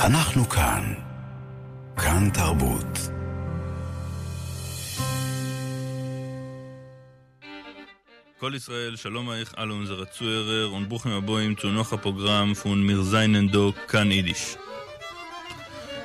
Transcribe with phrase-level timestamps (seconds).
[0.00, 0.94] אנחנו כאן.
[1.96, 2.98] כאן תרבות.
[8.38, 13.72] כל ישראל, שלום אייך, אלון זרצו ערר, און ברוכים הבואים, צונוח הפוגרם, פון מיר זייננדו,
[13.88, 14.56] כאן יידיש.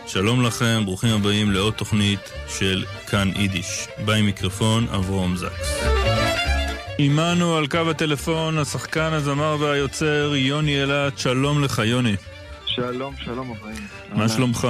[0.07, 3.87] שלום לכם, ברוכים הבאים לעוד תוכנית של כאן יידיש.
[4.05, 5.92] ביי מיקרופון, אברום זקס.
[6.97, 12.15] עמנו על קו הטלפון השחקן, הזמר והיוצר יוני אילת, שלום לך יוני.
[12.65, 13.83] שלום, שלום אברהם.
[14.13, 14.67] מה שלומך?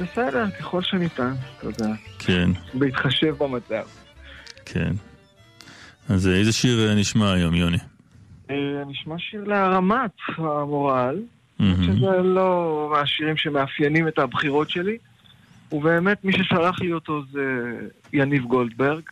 [0.00, 1.88] בסדר, ככל שניתן, יודע.
[2.18, 3.82] כן, בהתחשב במצב.
[4.64, 4.92] כן.
[6.08, 7.78] אז איזה שיר אה, נשמע היום, יוני?
[8.50, 8.56] אה,
[8.86, 11.18] נשמע שיר להרמת המורל.
[11.82, 14.98] שזה לא מהשירים שמאפיינים את הבחירות שלי,
[15.72, 17.40] ובאמת מי ששלח לי אותו זה
[18.12, 19.02] יניב גולדברג.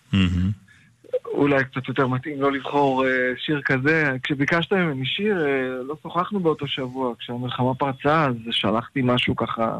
[1.36, 4.12] אולי קצת יותר מתאים לא לבחור אה, שיר כזה.
[4.22, 7.14] כשביקשת ממני שיר, אה, לא שוחחנו באותו שבוע.
[7.18, 9.78] כשהמלחמה פרצה, אז שלחתי משהו ככה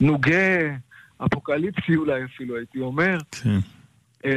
[0.00, 0.76] נוגה,
[1.26, 3.18] אפוקליפסי אולי אפילו, הייתי אומר.
[3.30, 3.58] כן.
[4.24, 4.30] אה,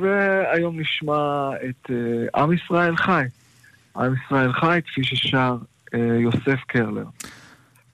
[0.00, 1.90] והיום נשמע את
[2.36, 3.24] עם ישראל חי.
[3.96, 5.56] עם ישראל חי, כפי ששר
[6.20, 7.04] יוסף קרלר.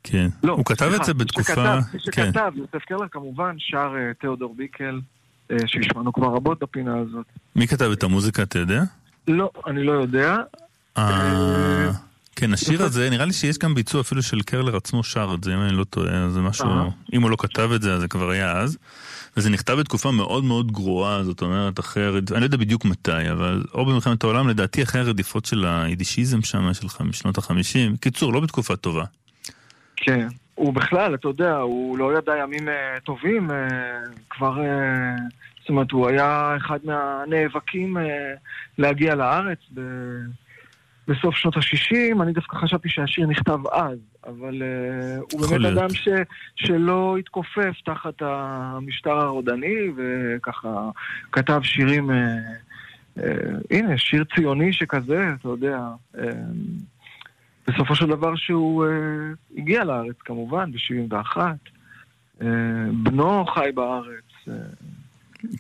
[0.03, 0.27] כן.
[0.43, 1.53] לא, הוא כתב את זה מי בתקופה...
[1.53, 1.99] שכתב, כן.
[1.99, 5.01] שכתב, יוסף קרלר כמובן, שר תיאודור ביקל,
[5.67, 7.27] שהשמענו כבר רבות בפינה הזאת.
[7.57, 8.83] מי כתב את המוזיקה, אתה יודע?
[9.29, 10.37] לא, אני לא יודע.
[10.99, 11.91] אה...
[12.37, 15.55] כן, השיר הזה, נראה לי שיש גם ביצוע אפילו של קרלר עצמו שר את זה,
[15.55, 16.89] אם אני לא טועה, זה משהו, אה.
[17.13, 18.79] אם הוא לא כתב את זה, אז זה כבר היה אז.
[19.37, 23.31] וזה נכתב בתקופה מאוד מאוד גרועה, זאת אומרת, אחרי, הרד- אני לא יודע בדיוק מתי,
[23.33, 27.97] אבל או במלחמת העולם, לדעתי אחרי הרדיפות של היידישיזם שם, שלך משנות החמישים.
[27.97, 29.05] קיצור, לא בתקופה טובה.
[29.97, 30.29] כן.
[30.57, 33.57] הוא בכלל, אתה יודע, הוא לא ידע ימים אה, טובים, אה,
[34.31, 34.61] כבר...
[34.61, 35.15] אה,
[35.61, 37.97] זאת אומרת, הוא היה אחד מהנאבקים
[38.79, 39.81] להגיע לארץ ב...
[41.09, 45.79] בסוף שנות ה-60, אני דווקא חשבתי שהשיר נכתב אז, אבל uh, הוא באמת להיות.
[45.79, 46.09] אדם ש,
[46.57, 50.91] שלא התכופף תחת המשטר הרודני, וככה
[51.33, 52.15] כתב שירים, uh,
[53.19, 53.23] uh,
[53.71, 55.79] הנה, שיר ציוני שכזה, אתה יודע.
[56.15, 56.19] Uh,
[57.69, 61.37] בסופו של דבר שהוא uh, הגיע לארץ, כמובן, ב-71.
[62.41, 62.45] Uh,
[63.03, 64.51] בנו חי בארץ, uh,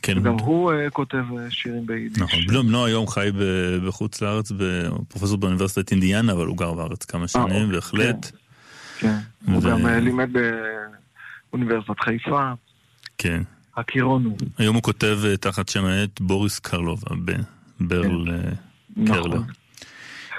[0.03, 2.19] כן, גם הוא uh, כותב שירים ביידיש.
[2.19, 2.39] נכון.
[2.49, 7.05] בנו, בנו היום חי ב- בחוץ לארץ, הוא פרופסור באוניברסיטת אינדיאנה, אבל הוא גר בארץ
[7.05, 7.67] כמה שנים, אוקיי.
[7.67, 8.31] בהחלט.
[8.99, 10.31] כן, הוא ו- גם אה, לימד
[11.53, 12.53] באוניברסיטת חיפה,
[13.19, 13.43] כן.
[13.77, 14.37] הקירון הוא.
[14.59, 17.41] היום הוא כותב אה, תחת שם העט בוריס קרלוב, הבן,
[17.81, 18.51] ברל אה,
[19.07, 19.27] קרלר.
[19.27, 19.45] נכון.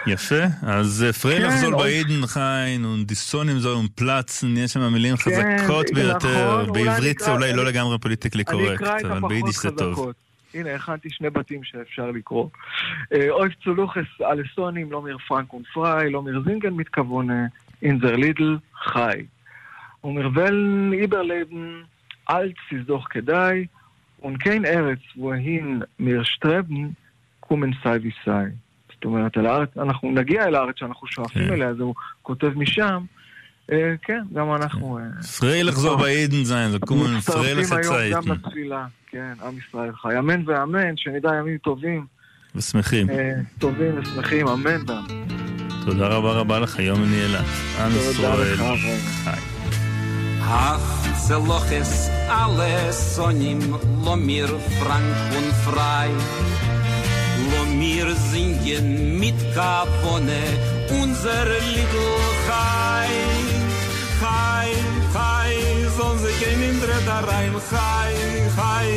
[0.07, 5.15] יפה, אז אה, פרייל כן, לחזול עוד- באידן חיין, ונדיסונים זו פלאץ, יש שם מילים
[5.15, 9.71] כן, חזקות נכון, ביותר, אולי בעברית זה אולי לא לגמרי פוליטיקלי קורקט, אבל ביידיש זה
[9.71, 10.11] טוב.
[10.53, 12.49] הנה, הכנתי שני בתים שאפשר לקרוא.
[13.13, 17.27] אה, אויב צולוחס אלסונים, לא מיר פרנקון פריי, לא מיר זינגן מתכוון
[17.81, 19.25] אינזר לידל, חי.
[20.03, 21.81] ומרוול איברלבן,
[22.29, 23.65] אל תסדוך כדאי,
[24.25, 26.87] ונקיין ארץ והין מיר שטרבן,
[27.39, 28.45] קומן סי ויסאי.
[28.97, 31.53] זאת אומרת, אל הארץ, אנחנו נגיע אל הארץ שאנחנו שואפים כן.
[31.53, 33.03] אליה, אז הוא כותב משם.
[33.71, 34.99] אה, כן, גם אנחנו...
[35.39, 40.19] פרייל לחזור באידן זין, זה קומן פרייל מצטרפים היום גם לתפילה, כן, עם ישראל חי.
[40.19, 42.05] אמן ואמן, שנדע ימים טובים,
[42.55, 43.09] ושמחים.
[43.09, 45.25] אה, טובים ושמחים, אמן ואמן.
[45.85, 47.41] תודה רבה רבה לך, יום נעילה.
[47.79, 48.55] עם ישראל.
[49.23, 49.57] חי.
[50.49, 50.79] Ach,
[51.27, 53.59] zeloches alle sonim
[54.05, 54.47] lo mir
[54.79, 55.17] frank
[57.61, 60.41] und mir singen mit kapone
[61.01, 63.09] unser little chai
[64.21, 67.53] chai sollen sie gehen in der da rein.
[67.69, 68.13] Chai
[68.55, 68.87] chai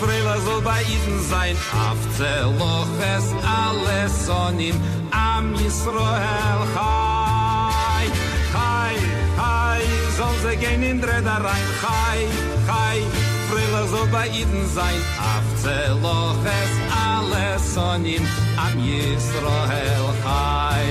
[0.00, 1.56] Freila soll bei ihnen sein.
[1.86, 3.26] Auf zeloches
[3.60, 4.76] alle sonim
[5.10, 6.60] am Yisroel.
[6.74, 8.04] Chai
[8.52, 8.94] chai
[9.38, 9.80] chai
[10.16, 11.66] soll sie gehen in der da rein.
[11.82, 12.18] Chai
[12.66, 15.00] chai Freila soll bei ihnen sein.
[15.18, 18.22] Auf zeloches alle sonim
[18.56, 20.86] am Yisroel chai.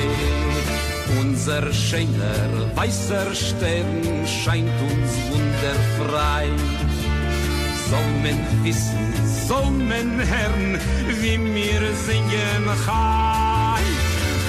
[1.20, 6.48] Unser schöner weißer Stern scheint uns wunderfrei.
[7.90, 9.14] Soll man wissen,
[9.48, 10.80] soll man hören,
[11.22, 12.64] wie wir singen.
[12.86, 13.84] Chai,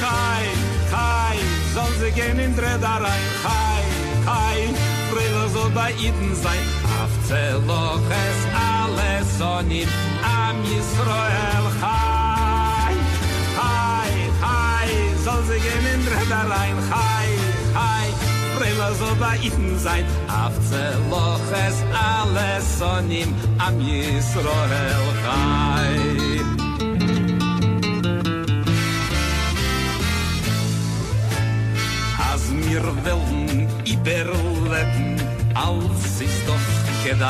[0.00, 0.44] Chai,
[0.90, 1.36] Chai,
[1.74, 3.82] soll sie gehen in Dreda rein Chai,
[4.24, 4.58] Chai,
[5.10, 6.85] Frille soll bei Iden sein
[7.28, 9.88] ze loches alles sonim
[10.22, 12.94] am Yisroel chai.
[13.56, 14.90] Chai, chai,
[15.24, 17.28] soll sie gehen in Rederein, chai,
[17.74, 18.06] chai.
[18.56, 21.76] Brilla so da in sein, af ze loches
[22.78, 23.30] sonim
[23.66, 25.96] am Yisroel chai.
[32.30, 35.16] Az mir wilden iberleben,
[35.54, 36.75] als ist doch
[37.08, 37.22] Und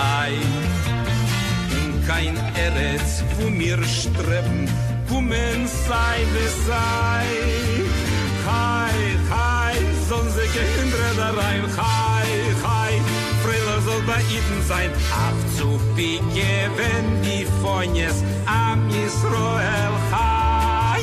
[2.06, 4.67] kein Eretz, wo mir streben,
[5.06, 7.26] wo men sei, wie sei.
[8.43, 8.96] Chai,
[9.28, 9.75] chai,
[10.08, 12.28] sollen sie gehindert da rein, chai,
[12.62, 12.93] chai,
[13.44, 21.02] Friller soll bei ihnen sein, ach zu begeben die Feunes am Israel, chai,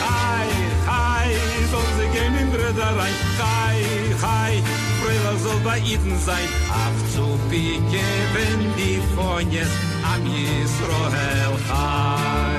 [0.00, 0.48] chai,
[0.86, 1.28] chai,
[1.70, 3.76] sollen sie gehindert da rein, chai,
[4.22, 4.79] chai,
[5.10, 6.48] Teurer soll bei Iden sein.
[6.70, 9.68] Auf zu Pike, wenn die Fonjes
[10.04, 12.49] am Yisrohel heil.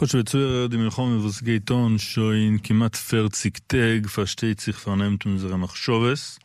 [0.00, 6.38] חושב וצוער די מלחום מבוס גייטון שוין כמעט פרציק טג versteht sich vernehmt unsere Machschoves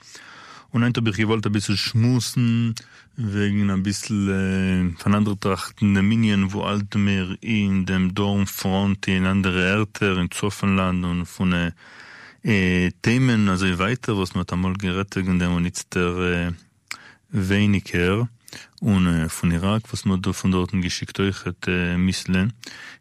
[0.72, 2.76] und ein Tobich gewollt ein bisschen schmusen
[3.18, 9.08] wegen ein bisschen äh, von anderen Trachten der Minien, wo alt mehr in dem Dormfront
[9.08, 11.72] in andere Erter in Zoffenland und von äh,
[12.44, 16.52] äh, Themen also weiter, was man einmal gerettet wegen dem und jetzt der äh,
[17.30, 18.30] weniger
[18.81, 21.97] und äh, von Irak, was man von dort geschickt euch hat äh,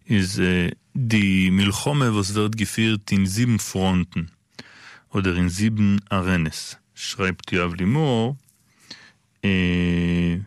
[0.06, 4.32] ist äh, die Milchome, was wird geführt in sieben Fronten
[5.12, 6.78] oder in sieben Arenes.
[6.94, 8.38] Schreibt Joab Limor,
[9.44, 10.42] äh, äh,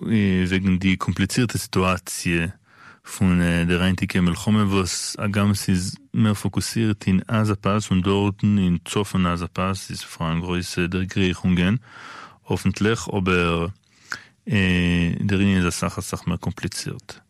[0.00, 2.52] wegen die komplizierte Situation
[3.02, 8.80] von äh, der Reintige Milchome, was Agams ist mehr fokussiert in Azapas und dort in
[8.84, 11.80] Zoffen Azapas ist vor allem Größe der Griechungen.
[12.44, 13.72] Hoffentlich, aber
[14.45, 17.21] äh, der Ring ist eine Sache, Sache mehr kompliziert.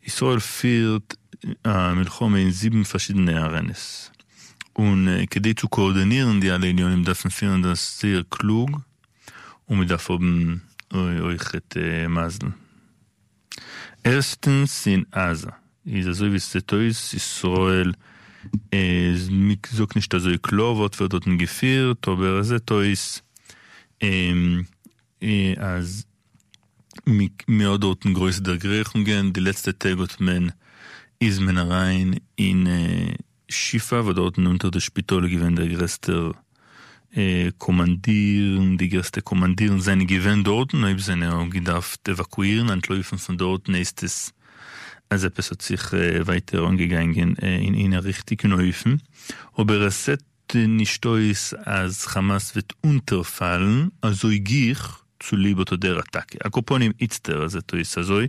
[0.00, 1.18] Israel führt
[1.64, 4.10] äh, Milchome in sieben verschiedene Arenes.
[4.74, 8.82] Und äh, כדי zu koordinieren die alle Unionen, darf man führen das sehr klug
[9.66, 10.62] und wir dürfen
[10.92, 12.54] äh, euch et äh, Masel.
[14.02, 15.56] Erstens in Asa.
[15.84, 17.94] Ist also wie es ist, Israel
[18.70, 23.24] äh, sagt nicht, dass er klar wird, wird dort geführt, aber es ist
[24.00, 24.66] ähm,
[25.20, 26.06] äh, אז
[27.48, 30.52] מאוד דורten größe der Griechungen, die letzte Tag hat man
[31.18, 33.16] ist man rein in äh,
[33.48, 36.32] Schiffa, wo dort unter der Spitole gewesen der größte
[37.12, 43.18] äh, Kommandieren, die größte Kommandieren seine gewesen dort, und haben seine auch gedacht evakuieren, entläufen
[43.18, 44.34] von dort, nächstes
[45.12, 49.02] also es hat sich äh, weiter angegangen äh, in in richtigen Häufen.
[49.52, 50.20] Aber es hat
[50.54, 54.76] nicht so ist, als Hamas wird unterfallen, also ich gehe
[55.19, 56.43] zu lieber zu der Attacke.
[56.43, 58.21] Akoponim itzter, also ist also,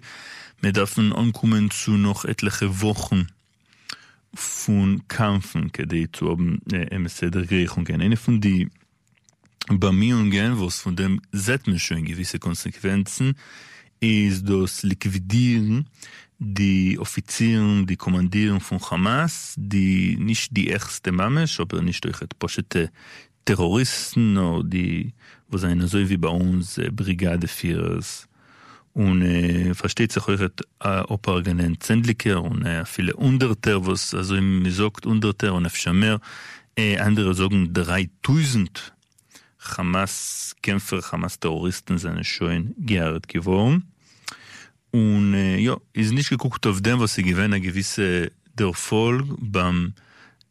[0.60, 3.28] wir dürfen ankommen zu noch etliche Wochen
[4.34, 8.00] von Kämpfen, die zu haben, äh, MSC der Griechungen.
[8.00, 8.68] Eine von die
[9.68, 13.36] Bemühungen, wo es von dem sieht man schon gewisse Konsequenzen,
[14.00, 15.88] ist das Liquidieren
[16.38, 22.90] die Offizieren, die Kommandieren von Hamas, die nicht die erste Mamesh, aber nicht durch poschete
[23.44, 25.12] Terroristen, oder die,
[25.48, 28.28] wo seien so wie bei uns äh, Brigadeführers.
[28.94, 34.34] Und äh, versteht sich euch äh, Oper genannt Zendliker und äh, viele Unterter, was also
[34.34, 36.20] im sagt Unterter und Efshamer,
[36.76, 38.92] äh, andere sagen 3000
[39.60, 43.92] Hamas-Kämpfer, Hamas-Terroristen sind schon geehrt geworden.
[44.90, 49.94] Und äh, ja, ist nicht geguckt auf dem, was sie gewähnt, eine gewisse Erfolg beim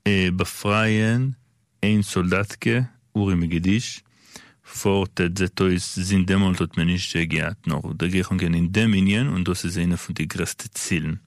[0.04, 1.36] äh, Befreien
[1.82, 4.04] ein Soldatke, Uri Megiddish,
[4.68, 7.94] vor der Zetois sind demol man nicht gehabt noch.
[7.98, 11.22] Da gehen in dem Indien und das ist einer von den größten Zielen.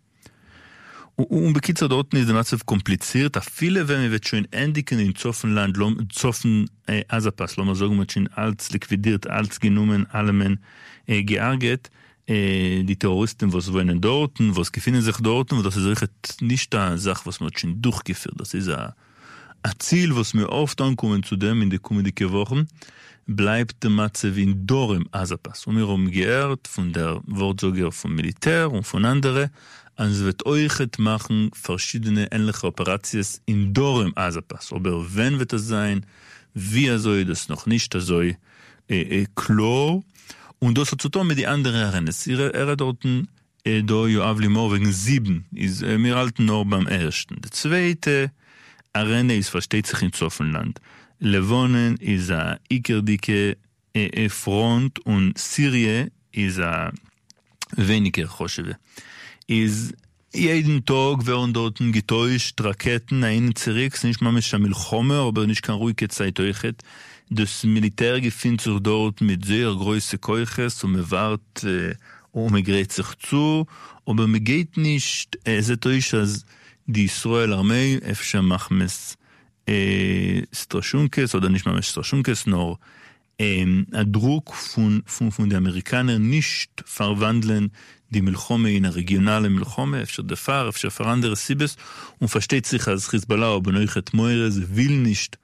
[1.17, 5.15] Und, und bekitzer dort ist der Matzev kompliziert, a viele wenn wir schon endigen in
[5.17, 5.77] Zoffenland,
[6.13, 10.61] Zoffen äh, Azapas, lo mal sagen, man schon als liquidiert, als genommen, allemen
[11.07, 11.91] äh, geärgert,
[12.29, 17.27] die Terroristen, was wollen dort, was gefinden sich dort, und das ist nicht eine Sache,
[17.27, 18.37] was man schon durchgeführt.
[18.39, 18.93] Das ist ein,
[19.63, 22.69] ein Ziel, was mir oft ankommen zu dem in den kommenden Wochen,
[23.27, 25.67] bleibt der Matze wie in Dorem Azapas.
[25.67, 29.51] Und wir haben geehrt von der Wortsorger vom Militär und von anderen,
[29.97, 34.73] also wird euch machen verschiedene ähnliche Operationen in Dorem Azapas.
[34.73, 36.07] Aber wenn wird das sein,
[36.55, 38.37] wie soll das noch nicht, soll
[38.89, 40.03] äh, äh, klar,
[40.59, 42.15] und das hat zu tun mit die anderen Rennen.
[42.27, 43.05] Er hat dort
[43.65, 45.47] äh, da Joav Limor sieben.
[45.55, 47.41] Ist, äh, wir halten nur beim ersten.
[47.41, 48.31] Der zweite
[48.93, 50.81] Arene ist versteht sich in Zoffenland.
[51.19, 53.57] Levonen ist a ikerdike
[53.93, 56.93] äh, Front und Syrie ist a
[57.77, 58.77] weniger Choschewe.
[60.33, 65.75] Jeden Tag werden dort getäuscht Raketen ein zurück, nicht mal mit Milchome, aber nicht kann
[65.75, 66.57] ruhige Zeit euch.
[67.29, 71.95] Das Militär befindet sich dort mit sehr großen Keuches und man wartet äh,
[72.31, 73.67] und man gerät sich zu,
[74.07, 76.47] aber man geht nicht, es ist euch, als
[76.87, 79.17] diשראל armei, efsche machmes
[79.67, 82.79] äh, Straschunkes oder nicht mal Straschunkes, nur
[83.41, 87.67] ähm, הדרוק פון, פון, פון דה אמריקנר נישט פר ונדלן
[88.13, 91.77] די מלחומה אין הריגיונלה מלחומה, אפשר דפאר, אפשר פרנדר סיבס,
[92.21, 95.37] ומפשטי צריכה אז חיזבאללה או בנויכת מוירה זה ויל נישט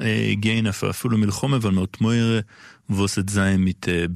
[0.00, 2.40] אה, גיין אפילו מלחומה ונאות מוירה
[3.86, 4.08] äh,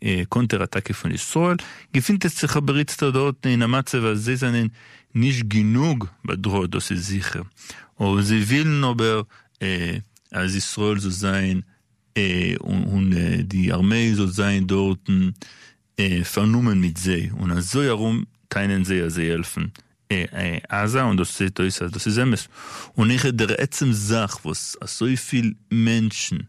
[0.00, 1.56] äh, Konterattacke von Israel,
[1.92, 4.72] gefindet sich aber jetzt dort in der Matze, was sie sind
[5.12, 7.46] nicht genug bedroht, das ist sicher.
[7.96, 9.26] Und sie wollen aber,
[9.60, 10.00] äh,
[10.30, 11.64] als Israel so sein,
[12.14, 15.00] äh, und, und äh, die Armee soll sein dort
[15.96, 17.30] äh, vernommen mit sie.
[17.30, 19.72] Und so herum teilen sie, sie helfen.
[20.67, 22.49] עזה, und das ist, das ist, das ist Emes.
[22.95, 26.47] Und ich der עצם Sach, was so viel Menschen,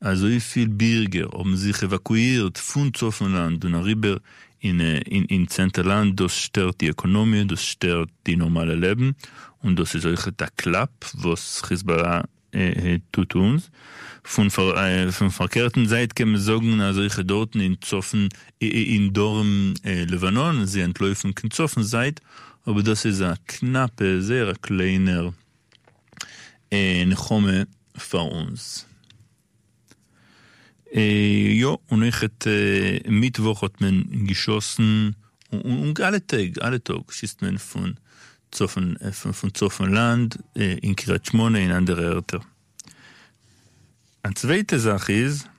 [0.00, 4.20] so viel Bürger haben sich evakuiert von Zoffenland und rüber
[4.60, 9.16] in, in, in Zenterland, das stört die Ökonomie, das stört die normale Leben
[9.60, 13.70] und das ist euch der Klapp, was Hezbollah äh, tut uns.
[14.24, 18.28] Von, äh, von verkehrten Seite kann man sagen, also ich dort in Zoffen,
[18.60, 22.22] in Dorm äh, Lebanon, sie entläufen in Zoffen Seite
[27.95, 28.85] äh.
[30.93, 32.49] Äh, ja, und ich hatte
[33.05, 35.15] äh, Mittwoch hat man geschossen
[35.49, 37.97] und, und alle Tage, alle Tage schießt man von
[38.51, 42.41] Zoffen, äh, von, von Zoffenland äh, in Kirat in andere Orte.
[44.23, 45.49] Eine zweite Sache ist,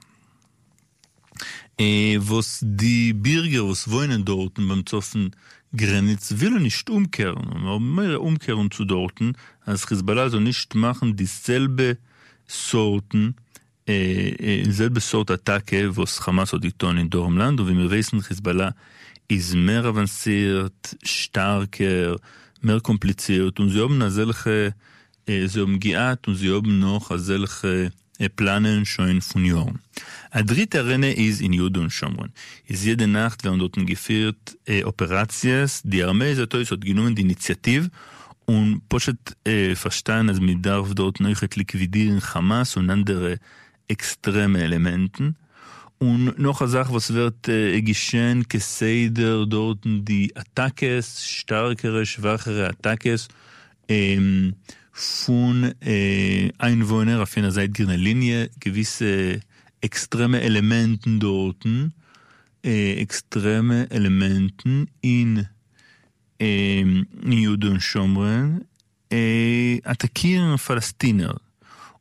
[1.78, 5.34] äh, was die Bürger, was wohnen dort beim Zoffen,
[5.76, 9.34] Grenitz will nicht umkehren, aber mehr umkehren zu dorten,
[9.64, 11.98] als Hezbollah so nicht machen dieselbe
[12.46, 13.36] Sorten,
[13.86, 18.24] äh, äh, dieselbe Sort Attacke, was Hamas hat getan in dorm Land, und wir wissen,
[18.26, 18.74] Hezbollah
[19.28, 22.16] ist mehr avanciert, stärker,
[22.62, 24.74] mehr kompliziert, und sie haben solche,
[25.26, 27.92] äh, sie haben Giat, und sie haben noch solche
[28.28, 29.80] planen schon von Jahren.
[30.30, 32.32] A dritte Renne ist in Judo und Shomron.
[32.66, 35.82] Ist jede Nacht werden dort geführt äh, Operations.
[35.84, 37.88] Die Armee ist hat genommen die Initiative
[38.46, 43.38] und פשוט äh, verstanden, als man darf dort neu liquidieren Hamas und andere
[43.86, 45.36] extreme Elementen.
[45.98, 53.28] Und noch eine Sache, was wird äh, geschehen, Keseder dort die Attackes, stärkere, schwachere Attackes,
[53.88, 54.54] ähm,
[54.97, 59.41] von äh, Einwohnern auf einer seitlichen Linie gewisse
[59.81, 61.65] extreme Elementen dort,
[62.63, 65.47] äh, extreme Elementen in,
[66.39, 68.65] äh, in Juden und Schomren
[69.11, 71.39] äh, attackieren Palästinenser.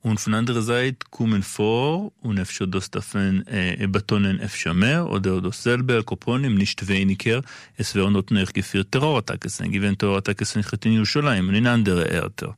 [0.02, 5.40] Und von anderer Seite kommen vor, und אפשר das davon äh, betonen אפשר mehr, oder
[5.40, 7.42] dasselbe Koponim, nicht weniger,
[7.76, 12.57] es werden dort noch geführt Terrorattacken, gewinnt Terrorattacken in Jerusalem und in andere Orte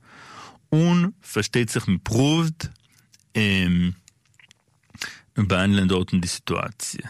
[1.88, 2.70] Mit Provd
[3.34, 3.96] ähm,
[5.36, 5.90] behandeln
[6.22, 7.10] die Situation.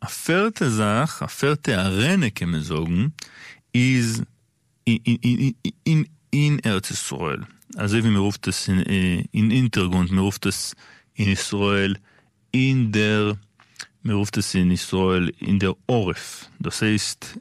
[0.00, 3.14] A vierte Sache, a vierte Arena, kann man sagen,
[3.72, 4.22] ist
[4.84, 7.46] in, in, in, in Eretz Israel.
[7.76, 10.74] Also wie man ruft das in, in Hintergrund, man ruft das
[11.14, 11.98] in Israel
[12.52, 13.38] in der,
[14.02, 16.48] man ruft das in Israel in der Oref.
[16.58, 17.38] Das heißt,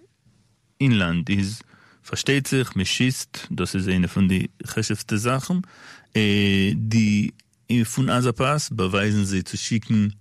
[0.77, 1.63] Inland ist
[2.05, 5.65] versteht sich, man schießt, das ist eine von den geschäften Sachen.
[6.13, 7.33] Äh, die
[7.83, 10.13] von Azapas beweisen sie zu schicken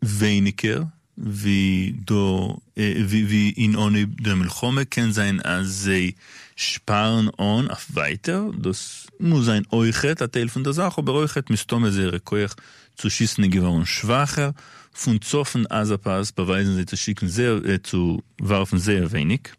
[0.00, 6.16] weniger, wie, do, äh, wie, wie in ohne der Milchome kann sein, als sie
[6.56, 8.50] sparen on auf weiter.
[8.58, 12.50] Das muss ein Euchet, ein Teil von der Sache, aber Euchet müsste sehr koech
[12.96, 14.54] zu schießen geworden schwacher.
[14.90, 19.52] Von Zoffen Azapas beweisen sie zu schicken sehr, äh, zu werfen sehr wenig.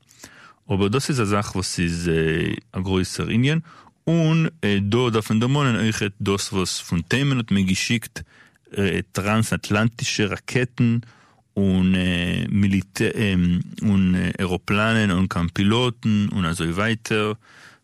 [0.68, 3.64] Aber das ist eine Sache, was ist äh, ein größer Indien.
[4.04, 8.24] Und äh, da darf man euch das, was von Themen hat mir geschickt,
[8.72, 11.02] äh, transatlantische Raketen
[11.54, 17.38] und äh, Militär ähm, und äh, Aeroplanen und Piloten und so weiter.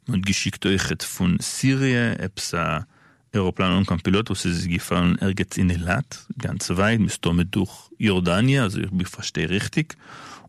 [0.05, 2.85] Man geschickt euch von Syrien, ebsa
[3.33, 8.61] Aeroplan und Pilot, was ist gefallen, ergens in Elat, ganz weit, bis damit durch Jordanien,
[8.61, 9.97] also ich verstehe richtig.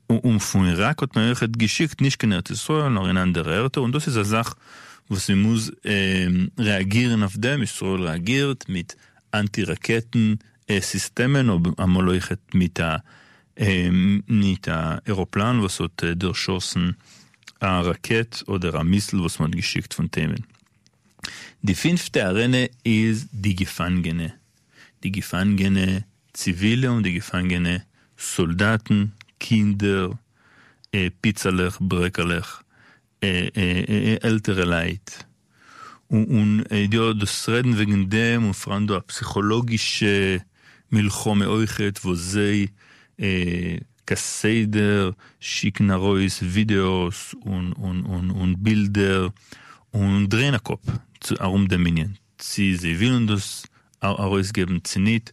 [0.06, 3.94] Und von Irak hat man euch geschickt, nicht in Israel, noch in andere Orte, und
[3.94, 4.56] das ist eine Sache,
[5.08, 8.96] wo sie muss ähm, reagieren auf dem, Israel reagiert mit
[9.30, 13.04] Antiraketen-Systemen, ob einmal leuchtet mit der
[13.56, 16.96] ähm, mit der Aeroplan, was hat äh, durchschossen,
[17.60, 20.44] eine Rakete oder ein Missile, was man geschickt von Themen.
[21.62, 24.34] Die fünfte Arena ist die Gefangene.
[25.02, 27.84] Die Gefangene Zivile und die Gefangene
[28.16, 29.12] Soldaten,
[29.44, 30.10] קינדר,
[30.94, 32.62] אה, פיצלך, ברקלך,
[33.22, 35.10] אה, אה, אה, אלטרלייט.
[36.10, 40.42] Un dios reden wegen dem und frando a psychologische
[40.90, 42.68] Milchome euchet, wo sei
[44.06, 49.32] Kasseder, Schicknarois, Videos und, und, und, und Bilder
[49.90, 50.82] und Drenakop
[51.20, 52.12] zu Arum Dominion.
[52.38, 53.64] Sie, sie willen das,
[54.00, 55.32] auch ausgeben, sie nicht.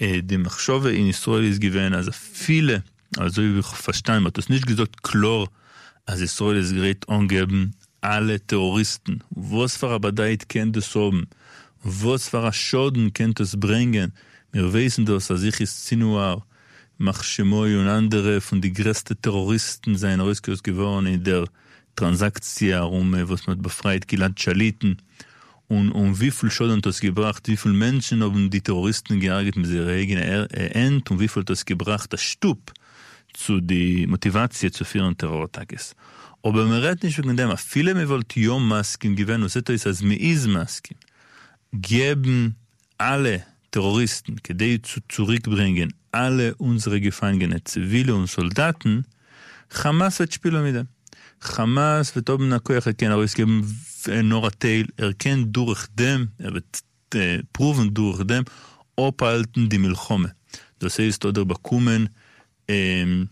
[0.00, 2.84] Die Machschove in Israel ist gewesen, also viele
[3.16, 5.48] also ich verstanden, hat das nicht gesagt, klar,
[6.06, 9.22] als Israel ist gerät angeben, alle Terroristen.
[9.30, 11.28] Was für eine Badait kennt das haben?
[11.82, 14.12] Was für ein Schaden kennt das bringen?
[14.50, 16.44] Wir wissen das, als ich ist Zinuar,
[16.98, 21.46] Machschemoi und andere von die größten Terroristen seien ausgeführt geworden in der
[21.96, 24.98] Transaktion, was man befreit, Gilad Schaliten.
[25.68, 29.70] Und, und wie viel Schaden das gebracht, wie viele Menschen haben die Terroristen geärgert mit
[29.70, 32.72] ihrer eigenen End und wie viel das gebracht, das Stub
[33.32, 35.94] zu die Motivation zu führen Terrorattackes.
[36.42, 40.02] Aber man redet nicht wegen dem, viele mehr wollt Yom-Masken gewinnen, und das ist als
[40.02, 40.96] Meiz-Masken,
[41.72, 42.56] geben
[42.98, 49.06] alle Terroristen, die zu zurückbringen alle unsere Gefangene, Zivile und Soldaten,
[49.82, 50.88] Hamas wird spielen mit dem.
[51.56, 56.66] Hamas wird oben הכוח erkennen, aber es nur ein Teil, erkennt durch dem, er wird
[57.14, 58.44] äh, proven durch dem,
[58.96, 60.34] ophalten die Milchome.
[60.78, 62.10] Das heißt, oder bekommen
[62.68, 63.28] ähm,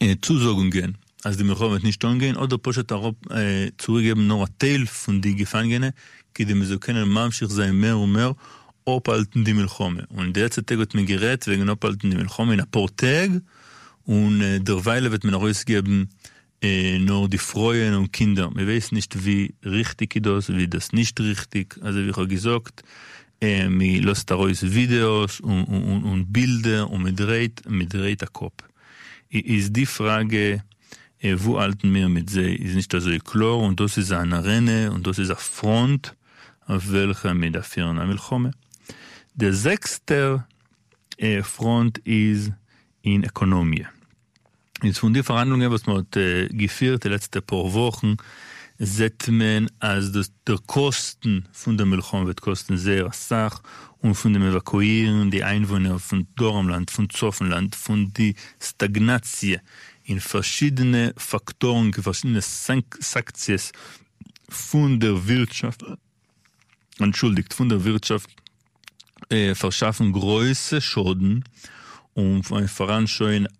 [0.00, 2.90] äh, Zusagungen, als die Milchome nicht angehen, oder פשוט
[3.30, 5.92] äh, zurückgeben nur ein Teil von den Gefangenen,
[6.34, 8.36] כדי sie können ממשיך sein mehr und mehr,
[8.84, 10.06] ophalten die Milchome.
[10.08, 13.30] Und derzeit wird man gerät wegen ophalten die Milchome in ein Portag
[14.04, 16.10] und äh, derweil wird man ausgeben
[16.60, 18.50] äh, nur die Freuen und Kinder.
[18.54, 21.78] Wir wissen nicht, wie richtig das, wie das nicht richtig.
[21.82, 22.82] Also wie ich habe gesagt,
[27.02, 28.64] man dreht, man dreht den Kopf.
[29.30, 30.62] Ist die Frage,
[31.22, 35.06] wo halten wir mit sie, ist nicht so klar und das ist eine Arena und
[35.06, 36.14] das ist eine Front,
[36.66, 38.52] auf welcher wir dafür eine Milchome.
[39.34, 40.44] Der sechste
[41.42, 42.52] Front ist
[43.02, 43.86] in Ökonomie.
[44.92, 45.82] Von den Verhandlungen, was
[46.16, 48.16] äh, geführt die letzten paar Wochen,
[48.78, 53.62] sieht man, als das, der Kosten von der Milchom wird kosten sehr sach
[53.98, 59.58] und von dem Evakuieren die Einwohner von Dormland, von Zoffenland, von die Stagnatie
[60.04, 63.60] in verschiedene Faktoren, verschiedene Sanktionen
[64.48, 65.84] von der Wirtschaft,
[66.98, 68.30] entschuldigt, von der Wirtschaft
[69.30, 71.44] äh, verschaffen große Schulden
[72.12, 73.08] und voran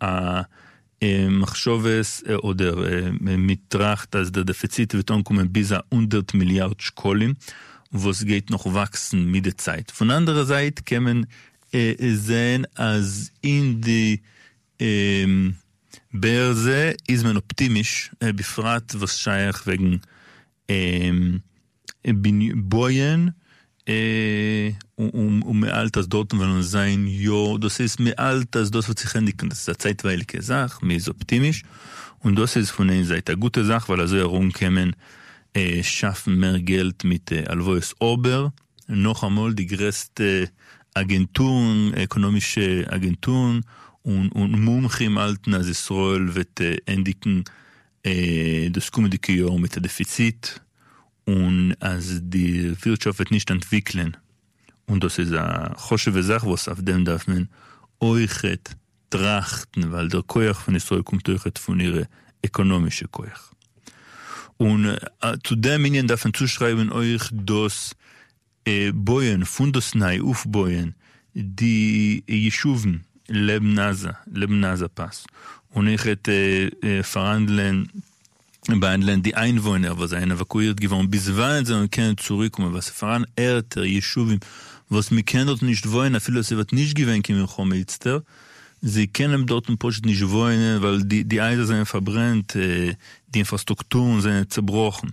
[0.01, 0.47] a
[1.29, 7.37] מחשובס oder mit Tracht, dass der Defizit wird ankommen bis 100 Milliarden Schkollen,
[7.91, 9.91] was geht noch wachsen mit der Zeit.
[9.91, 11.27] Von anderer Seite kann man
[11.73, 14.23] äh, sehen, als in die
[14.79, 15.57] ähm,
[16.13, 20.01] Börse ist man optimisch, äh, befragt, was scheich wegen
[20.69, 21.43] ähm,
[22.05, 23.35] Bojen,
[23.87, 29.53] und מעל תסדות ולנזיין jo, das ist mehr alt als das, was sich entwickelt.
[29.53, 31.63] Das ist eine zeitweilige Sache, mir ist optimisch.
[32.21, 34.97] Und das ist von einer Seite eine gute Sache, weil also herumkommen,
[35.53, 38.55] äh, schaffen mehr Geld mit äh, Alvois Ober.
[38.87, 40.51] Noch einmal die größte
[40.95, 43.65] Agenturen, ökonomische Agenturen
[44.03, 47.45] und, und Mumchim alten als Israel wird äh, endigen
[48.03, 50.63] äh, das kommende Jahr mit dem Defizit
[51.25, 54.17] und als die Wirtschaft wird nicht entwickeln.
[54.87, 57.49] Und das ist eine große Sache, was auf dem darf man
[58.01, 58.59] euch
[59.11, 62.07] trachten, weil der Koyach von Israel kommt euch von ihrer
[62.45, 63.53] ökonomischen Koyach.
[64.57, 67.97] Und äh, zu dem Ihnen darf man zuschreiben euch, dass
[68.65, 70.95] äh, Boyen, Fundosnai, Ufboyen,
[71.33, 75.25] die Jeschuven, Lebnaza, Lebnaza Pass.
[75.71, 76.33] Und ich hätte
[76.83, 78.03] äh, verhandeln behandeln
[79.23, 84.41] die Einwohner, was seien evakuiert geworden, bis wann sie können zurückkommen, was voran älter Jeschuven,
[84.89, 88.23] was wir können dort nicht wollen, viele sie wird nicht gewinnen können, Chomitzter,
[88.81, 92.97] sie können dort ein Post nicht wollen, weil die, die Eise sind verbrennt, äh,
[93.29, 95.13] die Infrastrukturen sind zerbrochen.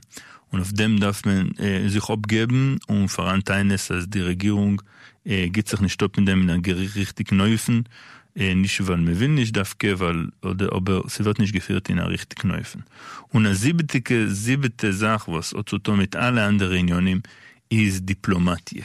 [0.50, 4.82] Und auf dem darf man äh, sich abgeben und voran eines, als die Regierung
[5.24, 7.88] äh, geht sich nicht stoppen, indem man richtigen Neufen
[8.36, 12.50] nicht weil man will nicht dafke, weil, oder, aber sie wird nicht geführt in richtigen
[12.50, 12.84] Knäufen.
[13.30, 17.24] Und eine siebte, siebte Sache, was auch mit allen anderen Unionen,
[17.70, 18.84] ist Diplomatie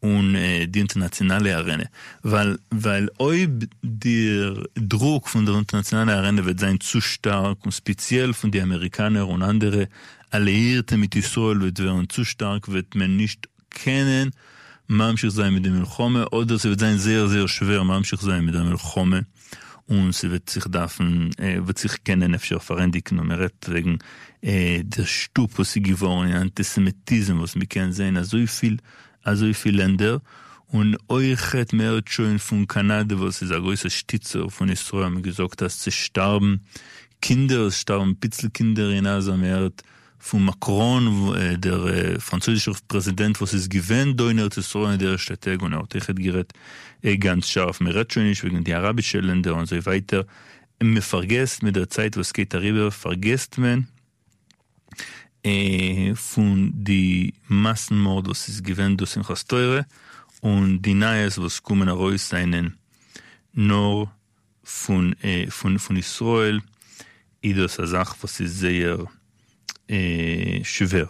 [0.00, 1.86] und äh, die internationale Arena.
[2.22, 3.50] Weil, weil ob
[3.82, 9.24] der Druck von der internationalen Arena wird sein zu stark und speziell von den Amerikanern
[9.24, 9.86] und anderen
[10.30, 14.32] Alliierten mit Israel wird werden zu stark, wird man nicht kennen,
[14.87, 18.55] ממשיך sein mit dem Milchome, oder es wird sein sehr, sehr schwer, ממשיך sein mit
[18.55, 19.25] dem Milchome.
[19.87, 23.99] Und sie wird sich davon, äh, wird sich kennen, אפשר verändigen, und אומרת, wegen
[24.41, 28.77] äh, der Stub, was sie geworden, Antisemitismus, was wir kennen sehen, also viel
[29.23, 30.21] also viele Länder.
[30.67, 35.21] Und euch hat mehr schon von Kanada, was ist der größte Stützer von Israel, haben
[35.21, 36.65] gesagt, dass sie starben.
[37.21, 39.71] Kinder, es starben ein bisschen Kinder in Asien,
[40.18, 45.86] von Macron, der französische Präsident, was ist gewähnt, da in in der Stadt, und auch
[45.94, 46.52] ich hat gerät
[47.20, 47.80] ganz scharf.
[47.80, 50.26] Man redet schon nicht wegen die arabischen Länder und so weiter.
[50.82, 53.88] Man vergisst mit der Zeit, was geht darüber, vergisst man,
[55.42, 59.86] äh, von die Massenmord, was ist gewähnt durch Simchas Teure
[60.40, 62.76] und die Neues, was kommen heraus seinen
[63.52, 64.10] nur
[64.62, 66.60] von, äh, von, von Israel,
[67.44, 69.06] eine Sache, was ist sehr
[69.88, 71.08] schwer.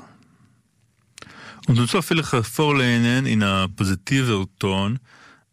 [1.66, 5.00] Und uns vielleicht vorlehnen in einer positiver Ton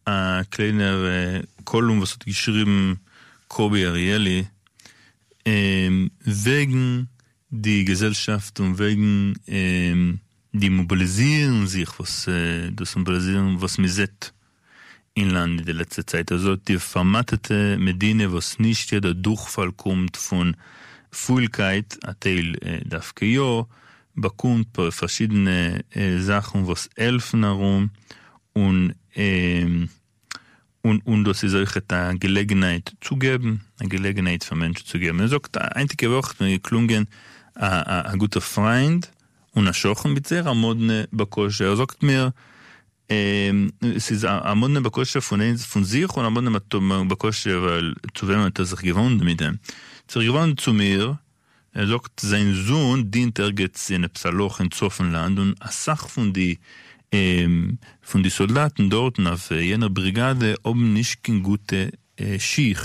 [0.06, 3.00] ein kleiner äh, Kolumn, was hat geschrieben
[3.48, 4.48] Kobi Arieli,
[5.46, 7.10] äh, wegen
[7.50, 10.20] die Gesellschaft und wegen ähm,
[10.52, 14.34] die mobilisieren sich, was äh, das mobilisieren, was mir sieht
[15.16, 16.32] in Land in der letzten Zeit.
[16.32, 20.56] Also die vermattete Medine, was nicht jeder Durchfall kommt von
[21.30, 21.86] ein
[22.20, 23.66] Teil äh, darf ja,
[24.16, 25.84] bekommt verschiedene
[26.20, 27.90] Sachen, was helfen herum
[28.54, 29.90] und ähm,
[30.86, 35.20] und, und das ist euch eine Gelegenheit zu geben, eine Gelegenheit für Menschen zu geben.
[35.22, 37.08] Er sagt, einige Woche, geklungen,
[37.56, 39.10] ein guter Freund
[39.54, 41.64] und ein Schochen mit sehr amodne Bakosche.
[41.66, 42.34] Er sagt mir,
[43.08, 48.66] es ist amodne Bakosche von, von sich und amodne Bakosche, weil zu wem hat er
[48.66, 49.60] sich gewohnt mit dem.
[50.08, 51.20] Er gewohnt zu mir,
[51.72, 56.34] er sagt, sein Sohn dient er jetzt in Psaloch in Zoffenland und eine Sache von
[56.34, 56.60] die
[57.12, 62.80] ähm, von die Soldaten dort auf jener Brigade oben nicht kein gute äh, Schich.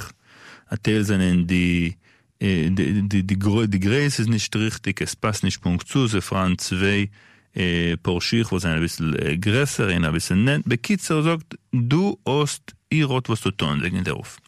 [0.69, 1.97] Erzählt seinen die
[2.41, 2.75] die,
[3.09, 7.11] die, die, die Grace ist nicht richtig, es passt nicht Punkt zu, sie fahren zwei
[7.55, 10.69] äh, Porschich, sie ein bisschen äh, größer, ein bisschen nennt.
[10.69, 14.39] Bekitzer sagt, du hast ihr Rot, was zu tun, sagen der Ruf.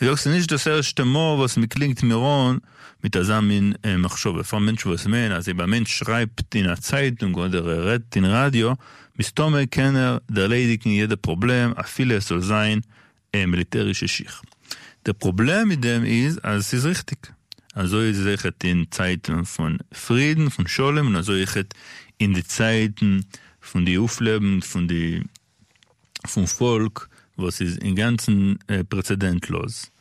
[0.00, 2.60] Ich sage, nicht das erste Mal, was mir klingt mir
[3.02, 4.38] mit der מין äh, מחשוב.
[4.38, 8.76] לפעמים מנש וסמן, אז אם המנש schreibt in der Zeitung oder er redet in Radio,
[9.18, 12.82] מסתומר kenner der Ledigen jeder Problem, אפילו es soll sein,
[13.32, 14.42] äh, militärische Schicht.
[15.04, 17.32] Der Problem mit dem ist, also es ist richtig.
[17.74, 21.58] Also ist es in Zeiten von Frieden, von Scholem, und also ist
[22.18, 23.26] in die Zeiten
[23.60, 25.24] von die Aufleben, von die,
[26.24, 29.91] vom Volk, was ist im ganzen äh, präzedentlos.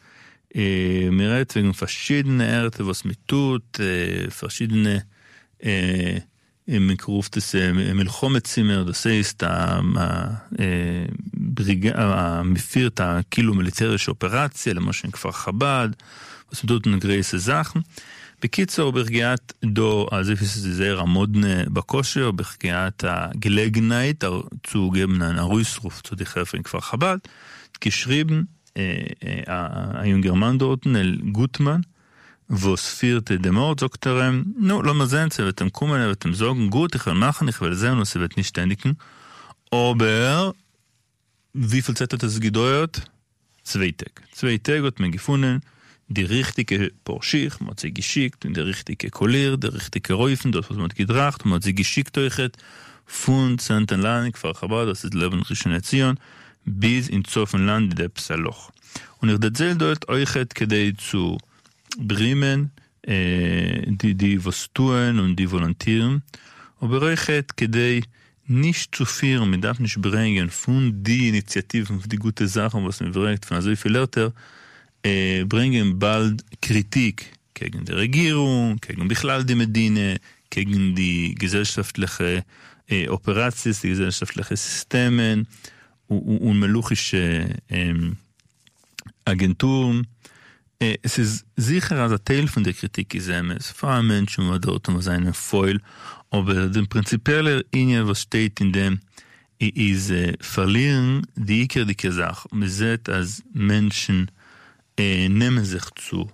[0.53, 5.05] Äh, mir redet wegen verschiedene Erde, was mit tut, äh, verschiedene
[5.59, 6.21] äh,
[6.69, 7.55] מקרוף das
[7.95, 9.43] מלחומת צימר, das heißt,
[11.95, 15.89] המפירת הכאילו מיליטריש אופרציה, למשל כפר חב"ד,
[16.53, 17.83] was bedeuten große Sachen.
[18.43, 24.25] בקיצור, ברגיעת דו, אז איפה זה רמודנה בקושר, בחגיאת הגלגנייט,
[24.67, 27.19] צוגמנן הרוסרוף, צודי חרפין כפר חב"ד,
[27.73, 28.43] תקשריבן,
[28.77, 28.83] אה,
[29.25, 31.81] אה, אה, היון גרמנדורטן אל גוטמן,
[32.51, 38.91] ואוספירט דמורט זוקטרם, נו, לא מזן צוותם קומן ואתם זוגן גוטיכל מחניך ולזן וסוות נישטנדיקן,
[39.73, 40.51] אובר,
[41.55, 43.01] ויפלצטת הסגידויות,
[43.65, 44.21] צווי טק.
[44.33, 45.59] צווי טק, עוד מגיפונן,
[46.09, 50.15] hat hat die richtige Porschich, man hat sie geschickt, und der richtige Kollier, der richtige
[50.15, 52.51] Räufen, das, was man gedracht, man hat sie geschickt euch,
[53.05, 56.19] von Zentenland, Kfar Chabad, das ist Leben Rishon Zion,
[56.65, 58.73] bis in Zoffenland, der Psaloch.
[59.21, 61.39] Und ich erzähle dort euch, כדי zu
[61.99, 66.23] Bremen, äh, die, die was tun und die volontieren,
[66.81, 68.03] aber רכת כדי
[68.49, 73.01] nicht zu viel, man darf nicht bringen von die Initiativen, von die gute Sachen, was
[73.01, 74.33] man bringt, von so viel Leute,
[75.07, 80.19] äh, bringen bald Kritik gegen die Regierung, gegen בכלל die Medine,
[80.51, 82.45] gegen die gesellschaftliche
[82.89, 85.47] äh, Operations, die gesellschaftliche Systeme
[86.09, 87.95] und, und meluchische äh,
[89.25, 90.07] Agenturen.
[90.79, 94.61] Es ist sicher, als ein Teil von der Kritik ist es, vor allem Menschen, die
[94.61, 95.81] dort um seinen Foil,
[96.31, 99.01] aber der prinzipielle Linie, was steht in dem,
[99.59, 102.45] is uh, verlieren die Iker die Kesach.
[102.51, 104.31] Man sieht, als Menschen
[104.99, 106.31] äh, nehmen sich zu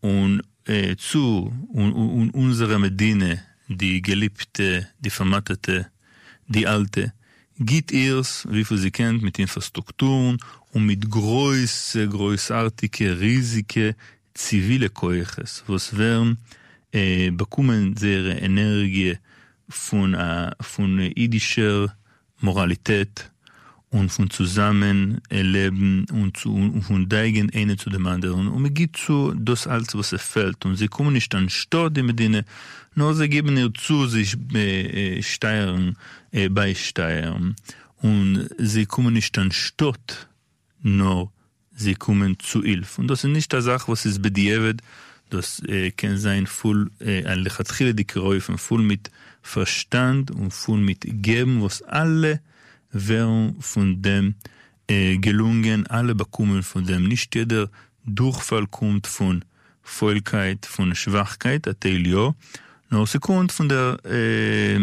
[0.00, 5.88] und äh, zu und, und unsere Medine, die geliebte, die vermattete,
[6.46, 7.12] die alte,
[7.58, 10.38] geht ihrs, wie viel sie kennt, mit Infrastrukturen
[10.72, 13.94] und mit große, großartige, riesige
[14.34, 16.38] zivile Keuches, was werden
[16.92, 19.18] äh, bekommen sehr Energie
[19.68, 21.94] von, äh, von jüdischer
[22.40, 23.31] Moralität
[23.92, 28.48] und von Zusammenleben und, zu, und von Deigen eine zu dem anderen.
[28.48, 30.64] Und man geht zu das alles, was er fällt.
[30.64, 32.42] Und sie kommen nicht an Stadt in Medina,
[32.94, 35.96] nur sie geben ihr zu, sich äh, steuern,
[36.30, 37.54] äh, beisteuern.
[38.00, 40.26] Und sie kommen nicht an Stadt,
[40.80, 41.30] nur
[41.76, 43.02] sie kommen zu Hilfe.
[43.02, 44.80] Und das ist nicht die Sache, was ist bedievet,
[45.28, 49.10] das äh, kann sein voll, äh, ein lechatchile die Geräufe, voll mit
[49.42, 52.40] Verstand und voll mit Geben, was alle
[52.92, 54.34] werden von dem
[54.88, 57.08] äh, gelungen, alle bekommen von dem.
[57.08, 57.68] Nicht jeder
[58.04, 59.44] Durchfall kommt von
[59.82, 62.34] Vollkeit, von Schwachkeit, Atelio,
[62.90, 64.78] nur sie kommt von der äh,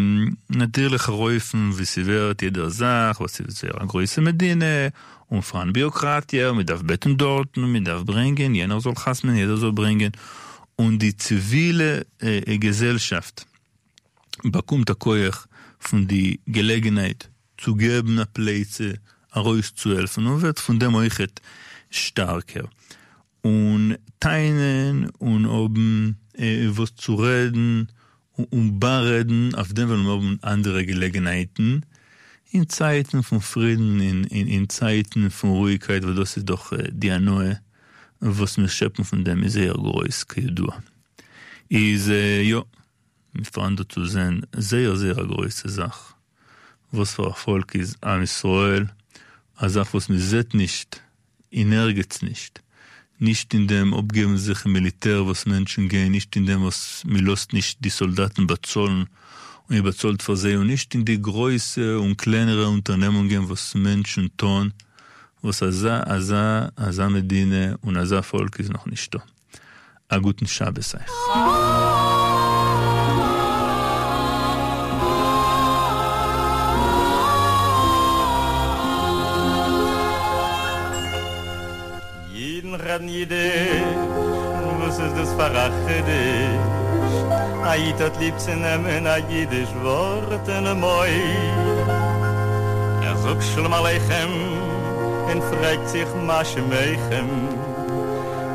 [0.47, 4.91] natürlichen Räufen, wie sie wird, jeder sagt, was sie eine große Medine,
[5.29, 9.73] und von Bürokratie, man darf beten dort, man darf bringen, jener soll hasmen, jeder soll
[9.73, 10.11] bringen.
[10.75, 13.45] Und die zivile äh, Gesellschaft
[14.43, 15.35] bekommt der Koech
[15.77, 18.99] von der Gelegenheit zu geben Plätze,
[19.31, 21.13] Arois zu helfen und wird von dem euch
[21.89, 22.69] stärker.
[23.41, 27.91] Und teilen und oben äh, was zu reden
[28.33, 31.85] und, und reden, auf dem wir oben andere Gelegenheiten.
[32.51, 36.89] In Zeiten von Frieden, in, in, in Zeiten von Ruhigkeit, weil das ist doch äh,
[36.91, 37.61] die Neue,
[38.19, 40.81] was wir schöpfen von dem ist sehr groß, כידוע.
[41.69, 42.63] Ist, äh, ja,
[43.43, 46.18] verändert zu sein, sehr, sehr große Sache.
[46.91, 48.89] Was für Erfolg ist Am Israel,
[49.55, 51.03] eine Sache, was mir sieht nicht,
[51.51, 52.63] energiert nicht.
[53.19, 57.21] Nicht in dem Abgeben sich im Militär, was Menschen gehen, nicht in dem, was mir
[57.21, 59.09] lässt nicht die Soldaten bezahlen
[59.67, 64.35] und ihr bezahlt für sie, und nicht in die größere und kleinere Unternehmungen, was Menschen
[64.35, 64.73] tun,
[65.41, 69.21] was Aza, Aza, Aza Medine und Aza Volk ist noch nicht da.
[70.07, 71.88] A guten Shabbos euch.
[82.89, 83.51] Reden jede,
[84.79, 86.59] was ist das verrache dich?
[87.63, 91.09] A jid hat lieb zu nehmen, a jidisch Wort in a moi.
[93.07, 94.33] Er sagt Shalom Aleichem,
[95.31, 97.29] en fragt sich Masche Meichem.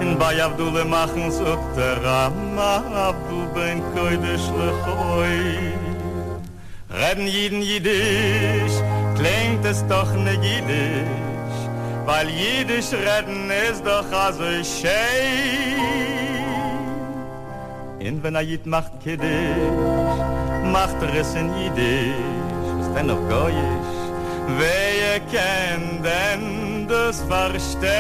[0.00, 5.38] In bei Abdule machen sagt der Rama, Abdul ben Koidesh lechoi.
[7.00, 8.76] Reden jeden jidisch,
[9.18, 11.23] klingt es doch ne jidisch,
[12.06, 15.94] weil jidisch reden ist doch also schön.
[18.06, 19.28] Und wenn er jid macht kiddisch,
[20.72, 23.94] macht er es in jidisch, ist denn noch goyisch,
[24.58, 27.90] wer kennt denn das verstehen?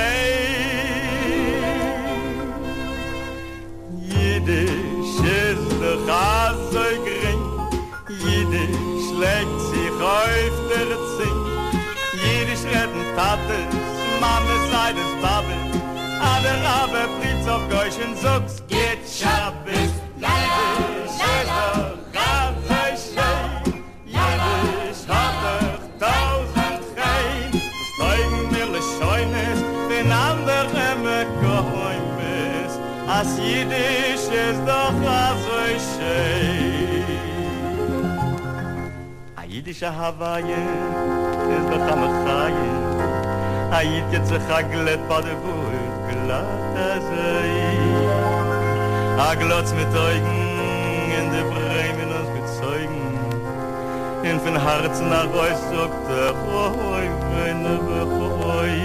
[4.02, 5.16] Jiddisch
[5.48, 7.44] ist doch also gering,
[8.08, 11.40] Jiddisch legt sich auf der Zing.
[12.22, 13.04] Jiddisch retten
[14.24, 15.60] mame seid es babbel
[16.32, 19.92] alle rabe prinz auf geuschen sucks geht schabes
[20.24, 20.64] leibe
[26.04, 27.50] tausend rein
[28.74, 28.82] le
[29.90, 30.08] den
[31.04, 31.20] me
[33.18, 34.96] as jidisch is doch
[35.44, 37.04] so schön
[39.40, 40.62] a jidische hawaie
[41.56, 42.93] is doch am chaie
[43.74, 47.54] Ait jetz a chaglet pa de הגלוץ glat a zay
[49.78, 50.42] mit oigen
[51.18, 53.02] in de bremen uns gezeugen
[54.30, 58.78] In fin harz nach roi sogt a er roi vreine vroi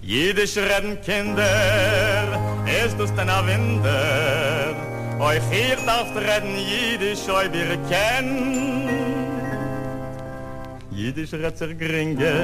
[0.00, 2.26] Jidisch redden kinder,
[2.66, 4.74] es dus ten a winder
[5.20, 8.86] Oi fiir daft redden jidisch oi bir kent
[10.90, 12.34] Jidisch redzer gringe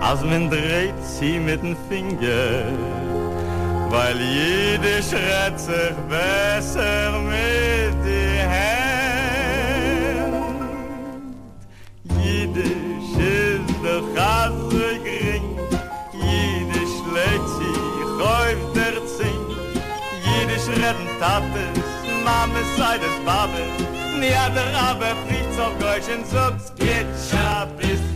[0.00, 2.64] als man dreht sie mit dem Finger,
[3.90, 9.56] weil jede schreit sich besser mit die Hand.
[12.22, 12.68] Jede
[13.10, 15.58] schilt der Hase gering,
[16.12, 19.44] jede schlägt sich auf der Zing,
[20.24, 21.84] jede schreit ein Tattes,
[22.24, 23.74] Mame sei des Babes,
[24.20, 28.15] nie hat der Rabe, fliegt zur Geuschen, sonst geht's schabisch.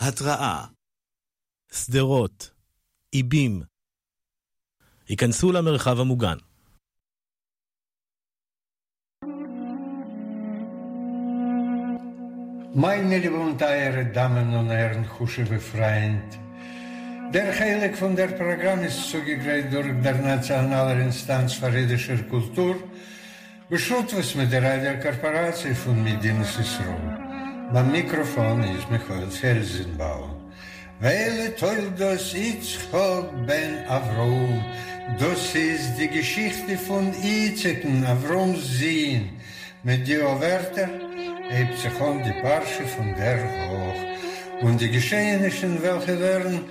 [0.00, 0.64] התראה
[1.72, 2.50] שדרות,
[3.12, 3.62] איבים
[5.08, 6.36] היכנסו למרחב המוגן.
[12.74, 16.28] Meine lieben Teile, Damen und Herren, Husche Freund.
[17.32, 22.76] Der Heilig von der Programm ist zugegreift durch der Nationale Instanz für jüdische Kultur,
[23.70, 27.19] beschult was mit der Radiokorporation von Medinas Israel.
[27.73, 30.31] Beim Mikrofon ist Michael Felsenbaum.
[30.99, 34.61] Weil toll das Yitzchok ben Avrom,
[35.17, 39.29] das ist die Geschichte von Yitzchak Avrom Zin,
[39.83, 40.91] mit den Wörtern
[41.49, 44.01] hebt sich um die Parsche von der hoch.
[44.67, 46.65] Und die Geschehnissen, welche werden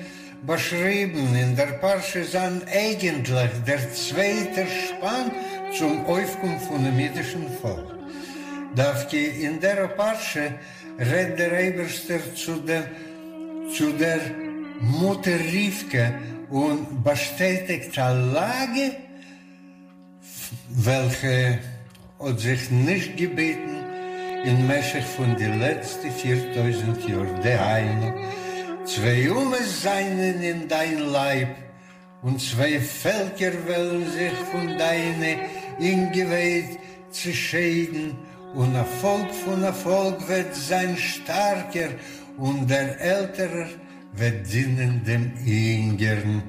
[0.46, 5.30] beschrieben in der Parsche, sind eigentlich der zweite Spann
[5.72, 7.88] zum Aufkommen von dem jüdischen Volk.
[8.76, 10.54] Darf in der Parsche
[11.00, 12.84] redet der Eberster zu der,
[13.74, 14.20] zu der
[14.80, 16.14] Mutter Rivke
[16.50, 18.96] und bestätigt eine Lage,
[20.68, 21.58] welche
[22.18, 23.76] hat sich nicht gebeten
[24.44, 27.42] in Meschech von den letzten 4000 Jahren.
[27.42, 28.14] Der eine,
[28.84, 31.56] zwei Junge seien in dein Leib
[32.22, 35.36] und zwei Völker wollen sich von deine
[35.78, 36.78] Ingeweiht
[37.10, 38.16] zu scheiden
[38.54, 41.90] und Erfolg von Erfolg wird sein starker
[42.36, 43.68] und der Ältere
[44.12, 46.42] wird dienen dem Ingern.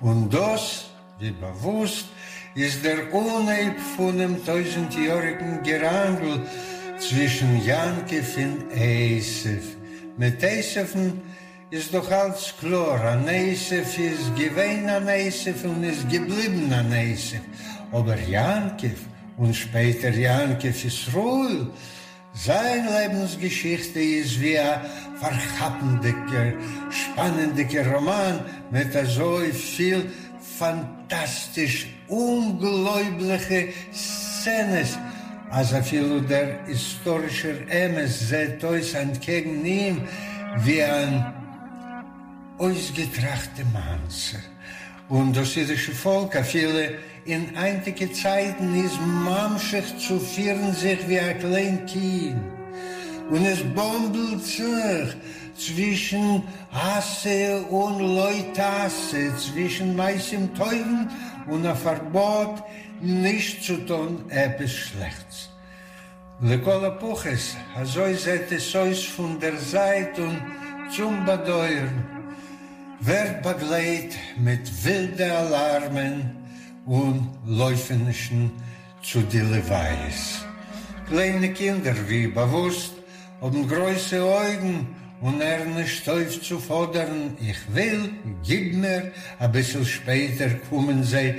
[0.00, 2.06] Und das, wie bewusst,
[2.54, 6.40] ist der Unheib von dem tausendjährigen Gerangel
[6.98, 9.76] zwischen Jankiv und Eisef.
[10.16, 11.20] Mit Eisefen
[11.70, 13.02] ist doch alles klar.
[13.04, 17.40] An Eisef ist gewähnt an Eisef und ist geblieben an Eisef.
[17.92, 18.98] Aber Jankiv
[19.38, 21.70] und später Jankiv ist Ruhl.
[22.34, 24.80] Seine Lebensgeschichte ist wie ein
[25.18, 26.52] verhappendiger,
[26.90, 30.12] spannendiger Roman mit so viel
[30.58, 34.86] fantastisch ungläubliche Szenen.
[35.50, 40.02] Also viel der historische Emes seht euch entgegen ihm
[40.58, 41.32] wie ein
[42.58, 44.40] ausgetrachte Manzer.
[45.08, 46.98] Und das jüdische Volk, viele
[47.28, 52.40] in einige Zeiten ist Mamschich zu vieren sich wie ein klein Kind.
[53.28, 55.14] Und es bombelt sich
[55.54, 61.06] zwischen Hasse und Leutasse, zwischen meistem Teufel
[61.50, 62.62] und ein Verbot,
[63.02, 65.50] nicht zu tun etwas Schlechtes.
[66.40, 70.40] Lekola Puches, also seid es euch von der Seite und
[70.90, 72.06] zum Bedeuern,
[73.00, 76.37] wird begleit mit wilden Alarmen,
[76.88, 78.50] und läufenischen
[79.02, 80.44] zu die Leweiß.
[81.08, 82.94] Kleine Kinder, wie bewusst,
[83.40, 84.88] haben große Augen
[85.20, 88.10] und er nicht auf zu fordern, ich will,
[88.42, 91.34] gib mir, ein bisschen später kommen sie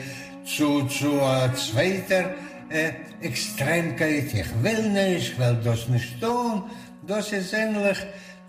[0.45, 2.35] zu, zu einer zweiter
[2.69, 6.63] äh, Extremkeit, ich will nicht, ich will das nicht tun,
[7.07, 7.97] das ist ähnlich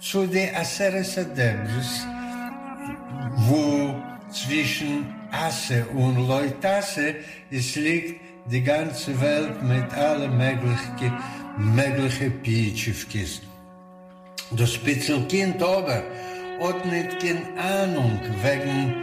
[0.01, 2.07] zu den Adebs,
[3.49, 3.95] wo
[4.31, 7.17] zwischen Asse und Leutasse
[7.51, 11.13] es liegt die ganze Welt mit allen möglichen,
[11.57, 13.43] möglichen Pietschewkis.
[14.53, 16.03] Das Spitzelkind aber
[16.61, 18.95] hat nicht keine Ahnung wegen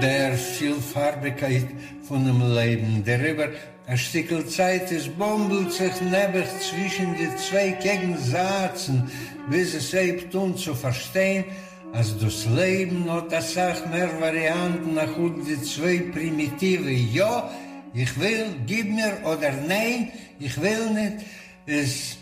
[0.00, 1.66] der Vielfarbigkeit
[2.06, 3.02] von dem Leben.
[3.04, 3.48] Darüber
[3.86, 9.10] ein Stückel Zeit, es bombelt sich nebig zwischen die zwei Gegensätzen,
[9.50, 11.44] bis es eben tun zu verstehen,
[11.92, 16.90] als das Leben hat das auch mehr Varianten nach und die zwei Primitive.
[16.90, 17.50] Ja,
[17.92, 21.26] ich will, gib mir, oder nein, ich will nicht.
[21.66, 22.16] Es,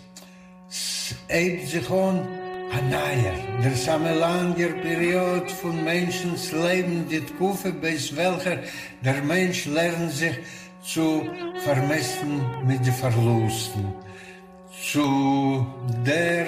[1.29, 2.27] eben sich an
[2.71, 8.59] ein neuer, der samme langer Periode von Menschensleben, die Kufe, bis welcher
[9.03, 10.39] der Mensch lernt sich
[10.83, 11.27] zu
[11.64, 13.93] vermessen mit den Verlusten,
[14.93, 15.66] zu
[16.05, 16.47] der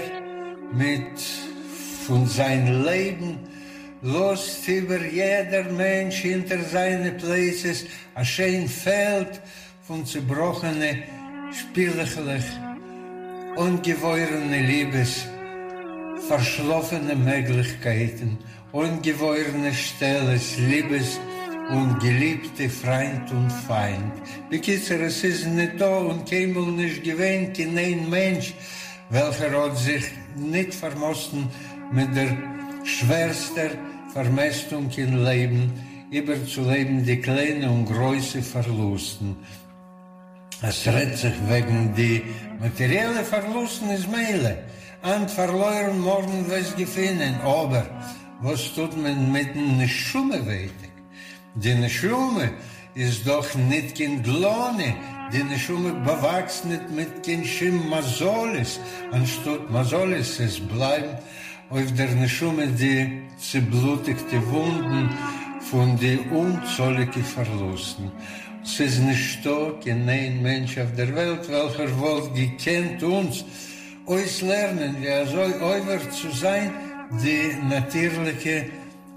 [0.73, 1.50] mit
[2.07, 3.39] von sein Leben
[4.03, 7.75] lost über jeder Mensch hinter seine Plätze
[8.15, 9.41] ein schön Feld
[9.87, 11.03] von zerbrochene
[11.53, 12.11] spiellich,
[13.57, 15.27] ungewohrene Liebes,
[16.29, 18.39] verschlafene Möglichkeiten,
[18.73, 21.19] ungewohrene Stelles, Liebes
[21.71, 24.13] und geliebte Freund und Feind.
[24.49, 28.55] Bekitzer, es ist nicht da und kämel nicht gewähnt in ein Mensch,
[29.11, 30.05] welcher hat sich
[30.37, 31.49] nicht vermossen
[31.93, 32.37] mit der
[32.85, 33.71] schwersten
[34.13, 35.73] Vermästung im Leben,
[36.11, 39.37] überzuleben die kleinen und großen Verlusten.
[40.63, 42.23] Es redet sich wegen die
[42.61, 44.65] materiellen Verlusten ist Meile.
[45.03, 47.35] Und verloren morgen was gefunden.
[47.43, 47.87] Aber
[48.43, 50.91] was tut man mit einer Schumme weiter?
[51.55, 52.51] Die Schumme
[52.95, 54.95] ist doch nicht kein Glone.
[55.33, 58.79] Die Schumme bewachsen nicht mit kein Schim Masolis.
[59.13, 61.17] Anstatt Masolis es bleiben
[61.71, 65.09] auf der Schumme die zerblutigte Wunden
[65.61, 68.11] von den unzolligen Verlusten.
[68.65, 73.45] Es ist nicht so, kein ein Mensch auf der Welt, welcher wohl gekannt uns,
[74.05, 76.73] uns lernen, wie er soll euer zu sein,
[77.23, 78.67] die natürliche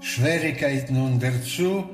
[0.00, 1.84] Schwierigkeiten und dazu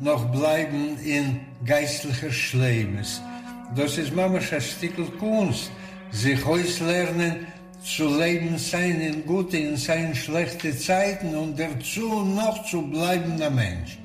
[0.00, 3.20] noch bleiben in geistlicher Schleimes.
[3.74, 5.72] Das ist ein Stück Kunst,
[6.12, 7.46] sich uns lernen,
[7.84, 13.54] zu leben sein in gute, in sein schlechte Zeiten und dazu noch zu bleiben ein
[13.54, 13.98] Mensch.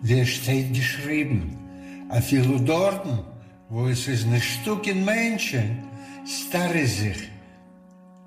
[0.00, 1.58] Wie steht geschrieben,
[2.08, 3.06] a viele dort,
[3.68, 5.84] wo es ist ein Stück in Menschen,
[6.26, 7.28] starre sich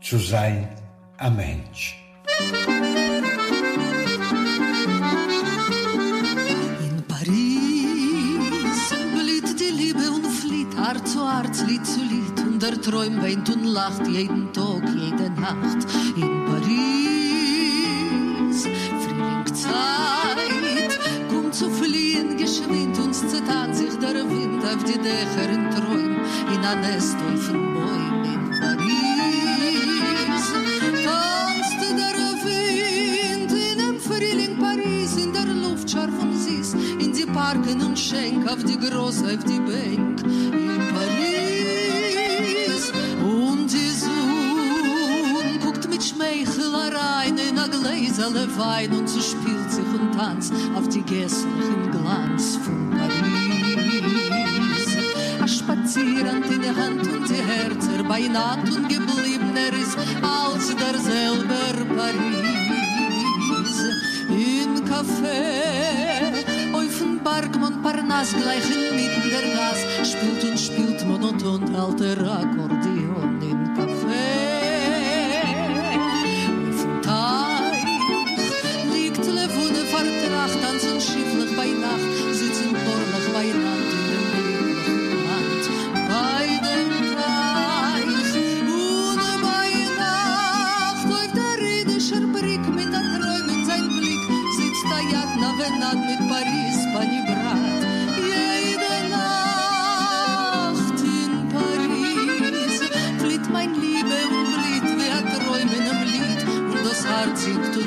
[0.01, 0.67] zu sein
[1.17, 1.97] ein Mensch.
[6.87, 12.24] In Paris blüht die Liebe und flieht Art zu Art, Lied zu Lied
[12.59, 15.85] der Träum weint und lacht jeden Tag, jede Nacht.
[16.15, 16.95] In Paris
[19.03, 20.99] Frühlingszeit
[21.29, 26.17] kommt zu fliehen geschwind und zetan sich der Wind auf die Dächer in Träum
[26.53, 28.93] in ein Nest auf den Bäumen in Paris.
[31.03, 37.25] Tanzt der Wind in dem Frühling Paris in der Luft scharf und süß in die
[37.25, 41.44] Parken und Schenk auf die Große auf die Bank in Paris
[46.35, 51.91] mit Schmeichelereien in a Gläserle Wein und sie spielt sich und tanzt auf die gässlichen
[51.91, 53.15] Glanz von Paris.
[55.41, 60.97] A spazierend in der Hand und die Herzer bei Naht und gebliebener ist als der
[60.99, 62.55] selber Paris.
[64.29, 69.79] Im Café auf dem Bergmont Parnass gleich inmitten der Gas
[70.09, 72.94] spielt und spielt monoton alter Akkordeon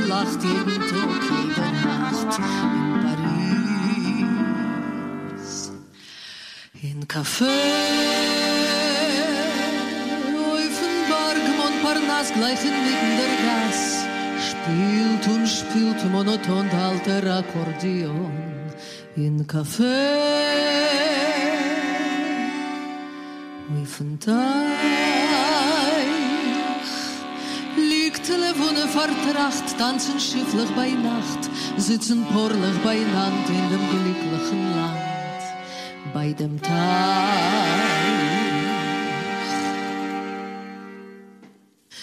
[0.09, 4.13] lacht jeden Tag, jede Nacht in Paris.
[6.83, 7.57] In Café
[11.65, 13.81] auf Parnass gleich inmitten der Gas
[14.49, 18.33] spielt und spielt monoton alter Akkordeon
[19.17, 19.99] in Café
[23.83, 24.01] auf
[28.69, 35.43] Levone vertracht tanzen schifflich bei Nacht sitzen porlich beieinander in dem glücklichen Land
[36.13, 36.75] bei dem Teich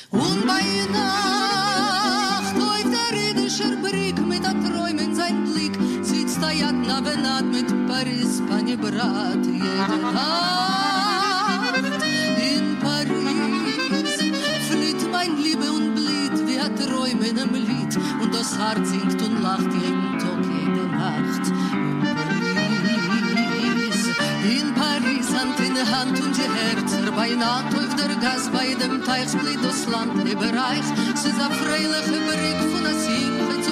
[0.09, 6.53] und bei Nacht läuft der riedischer Brick mit der Träume in sein Blick sitzt der
[6.53, 10.54] Jadna Venat mit Paris Panibrat jede Nacht
[18.65, 21.45] Herz singt und lacht jeden Tag, jede Nacht
[24.43, 29.03] in Paris Hand in Hand und die Herzer bei Naht auf der Gas bei dem
[29.03, 30.87] Teich split das Land Bereich.
[31.13, 33.64] Es ist ein freilicher Brick von der Single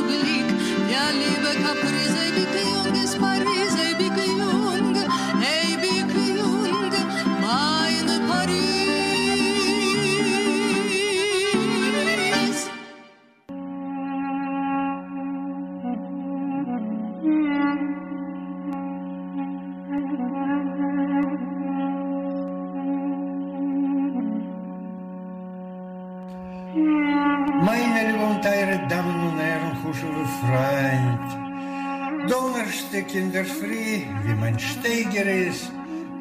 [33.14, 35.72] In der Früh, wie mein Steiger ist,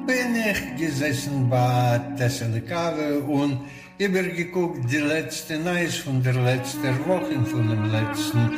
[0.07, 3.61] bin ich gesessen bei Tesselikawe und
[3.97, 8.51] übergeguckt die letzte Neis von der letzten Woche, von dem letzten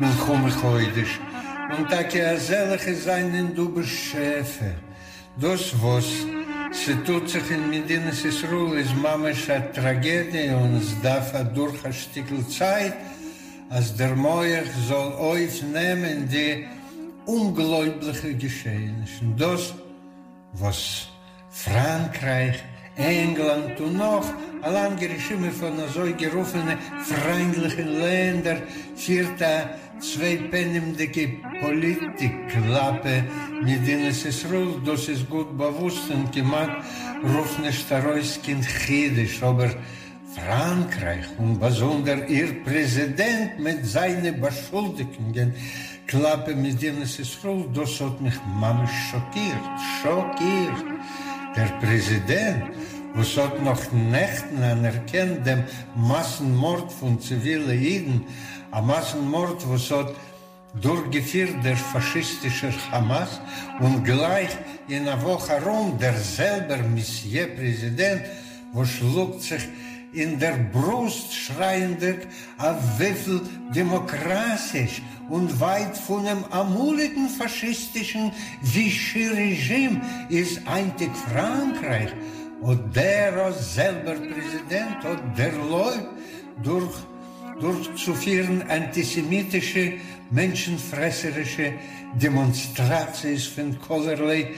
[0.00, 1.04] Milchome heute.
[1.76, 4.72] Und da kann selige sein, du beschäfe.
[5.38, 6.06] Das was,
[6.72, 11.92] sie tut sich in Medinas Israel, ist Mamesh a Tragedie und es darf durch ein
[11.92, 12.94] Stückel Zeit,
[13.68, 16.64] als der Moech soll euch nehmen die
[17.26, 19.24] ungläubliche Geschehnisse.
[19.36, 19.74] Das,
[20.52, 21.08] was
[21.50, 22.62] Frankreich,
[22.96, 24.24] England und noch
[24.62, 28.62] allein Regime von so gerufenen freundlichen Ländern
[28.96, 29.70] führt da
[30.00, 31.28] zwei pennemdicke
[31.60, 33.24] Politikklappe,
[33.62, 36.84] mit denen es ist ruhig, das ist gut bewusst und gemacht,
[37.88, 39.70] daraus Kind Chidisch, aber
[40.34, 45.54] Frankreich und besonders ihr Präsident mit seinen Beschuldigungen,
[46.06, 49.64] Klappe mit denen es ist ruhig, das hat mich Mama schockiert,
[50.02, 50.84] schockiert.
[51.56, 52.64] Der Präsident,
[53.14, 55.64] was hat noch Nächten anerkennt dem
[55.96, 58.24] Massenmord von zivilen Jiden,
[58.70, 60.14] ein Massenmord, was hat
[60.82, 63.40] durchgeführt der faschistische Hamas
[63.80, 64.50] und gleich
[64.88, 68.22] in einer Woche herum der selber Monsieur-Präsident,
[68.72, 69.62] was schluckt sich
[70.14, 73.40] in der Brust schreiendig, auf wie viel
[73.74, 82.10] demokratisch und weit von dem amuligen faschistischen Vichy-Regime ist einzig Frankreich.
[82.60, 86.08] Und der selber Präsident hat der Leute
[86.62, 86.94] durch,
[87.60, 89.94] durchzuführen antisemitische,
[90.30, 91.72] menschenfresserische
[92.14, 94.52] Demonstrationen von kollerlei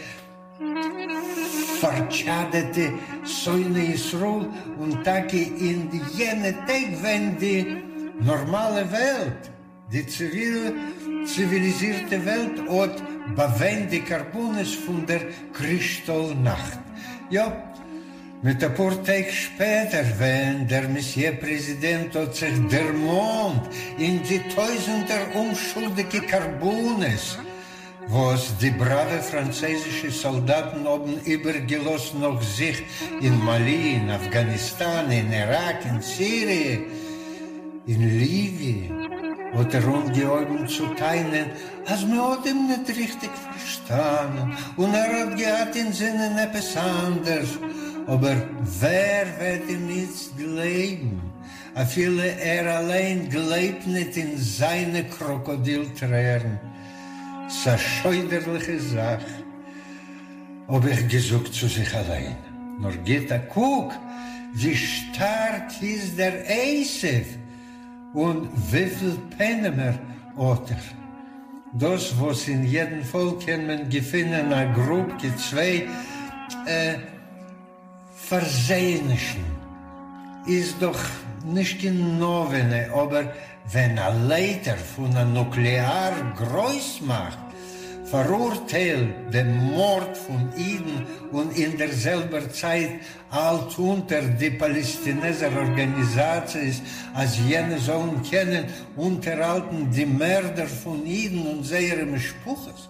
[1.80, 2.92] verschadete
[3.24, 4.46] Säune Israel
[4.78, 7.66] und Tage in jene Tag, wenn die
[8.20, 9.50] normale Welt,
[9.92, 10.74] die zivil,
[11.24, 13.02] zivilisierte Welt hat
[13.34, 15.20] bewendet die Karbones von der
[15.52, 16.78] Kristallnacht.
[17.30, 17.74] Ja,
[18.42, 23.62] mit ein paar Tage später, wenn der Monsieur-Präsident hat sich der Mond
[23.98, 27.38] in die Tausender unschuldige Karbones
[28.08, 32.82] was die brave französische Soldaten oben übergelassen noch sich
[33.20, 36.84] in Mali, in Afghanistan, in Irak, in Syrien,
[37.86, 39.06] in Libyen,
[39.54, 41.50] oder um die Augen zu teilen,
[41.86, 47.58] als wir ihn nicht richtig verstanden und er hat gehabt in Sinnen etwas anderes.
[48.06, 48.36] Aber
[48.80, 51.22] wer wird ihm jetzt glauben?
[51.74, 56.58] A viele er allein glaubt nicht in seine Krokodiltränen.
[57.46, 59.44] Eine scheuderliche Sache.
[60.66, 62.36] Ob ich gesucht zu sich allein.
[62.80, 63.92] Nur geht er, guck,
[64.52, 67.26] wie stark ist der Eisef
[68.14, 69.94] und wie viel Penemer
[70.36, 70.82] hat er.
[71.72, 75.86] Das, was in jedem Volk man gefunden, eine Gruppe, zwei
[76.66, 76.94] äh,
[78.16, 79.44] Versehenischen,
[80.46, 80.98] ist doch
[81.44, 82.50] nicht genau,
[82.92, 83.32] aber
[83.72, 87.38] wenn ein Leiter von einer Nukleargroßmacht
[88.04, 93.00] verurteilt den Mord von Iden und in derselben Zeit
[93.30, 96.82] alt unter die Palästinenser Organisation ist,
[97.14, 102.88] als jene sollen kennen, unterhalten die Mörder von Iden und ihrem Spuches.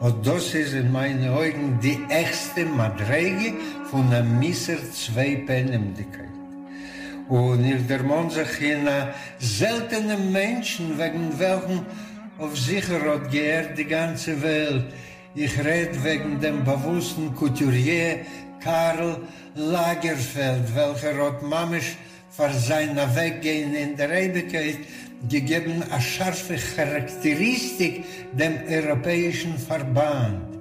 [0.00, 3.54] Und das ist in meinen Augen die echte Madrege
[3.90, 6.33] von einer Misser Zweipennemdigkeit.
[7.28, 8.88] Und ich der Mann sich in
[9.38, 11.86] seltenen Menschen, wegen welchen
[12.38, 14.84] auf sicher hat geehrt die ganze Welt.
[15.34, 18.18] Ich red wegen dem bewussten Couturier
[18.60, 19.20] Karl
[19.54, 21.96] Lagerfeld, welcher hat Mamisch
[22.30, 24.78] vor seiner Weggehen in der Ewigkeit
[25.28, 30.58] gegeben eine scharfe Charakteristik dem europäischen Verband.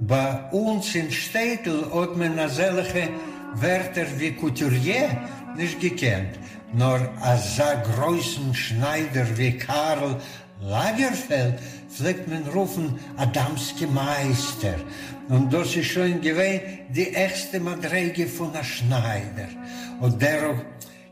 [0.00, 3.08] Bei uns in Städtel hat man solche
[3.54, 5.10] Wörter wie Couturier
[5.56, 6.38] nicht gekannt,
[6.72, 7.62] nur als so
[7.96, 10.20] großen Schneider wie Karl
[10.60, 11.58] Lagerfeld
[11.90, 14.74] pflegt man rufen Adamski Meister.
[15.28, 19.48] Und das ist schon gewesen die erste Madrege von der Schneider.
[20.00, 20.62] Und der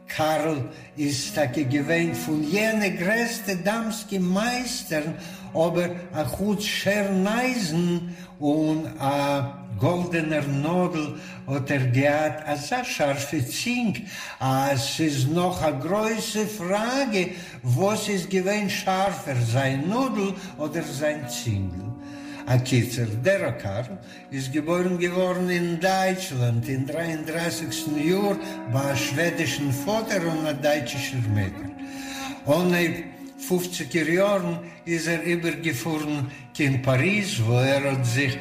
[0.08, 5.02] Karl ist gewesen von jene größte Damski Meister,
[5.54, 11.14] aber a gut Scherneisen und a goldener Nodel
[11.46, 14.02] hat er gehabt, a so scharfe Zink.
[14.72, 17.30] Es ist noch a große Frage,
[17.62, 21.92] was ist gewinn scharfer, sein Nudel oder sein Zingel.
[22.46, 23.98] A Kitzer, der Karl,
[24.32, 27.86] ist geboren geworden in Deutschland in 33.
[28.04, 28.36] Jahr
[28.72, 31.70] bei einem schwedischen Vater und einem deutschen Mutter.
[32.46, 33.04] Ohne
[33.48, 36.30] 50er Jahren ist er übergefahren
[36.60, 38.38] in Paris, wo er sich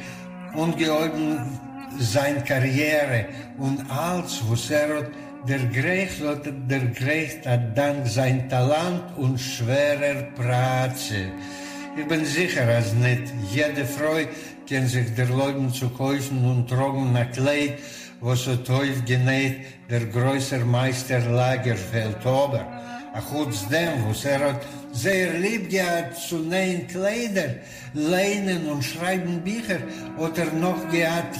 [0.54, 1.58] ungeheuben
[1.98, 3.26] seine Karriere
[3.58, 5.10] und alles, was er hat,
[5.48, 11.32] der Grecht hat der Grecht hat dank sein Talent und schwerer Praze.
[11.96, 14.18] Ich bin sicher, dass nicht jede Frau
[14.68, 17.78] kann sich der Leuten zu kaufen und tragen ein Kleid,
[18.20, 19.60] was so tief genäht
[19.90, 22.81] der größere Meister Lagerfeld ober.
[23.14, 23.30] Ach
[23.70, 27.56] dem, was er hat sehr lieb gehabt zu nähen Kleider,
[27.92, 29.80] lehnen und schreiben Bücher,
[30.16, 31.38] oder noch gehabt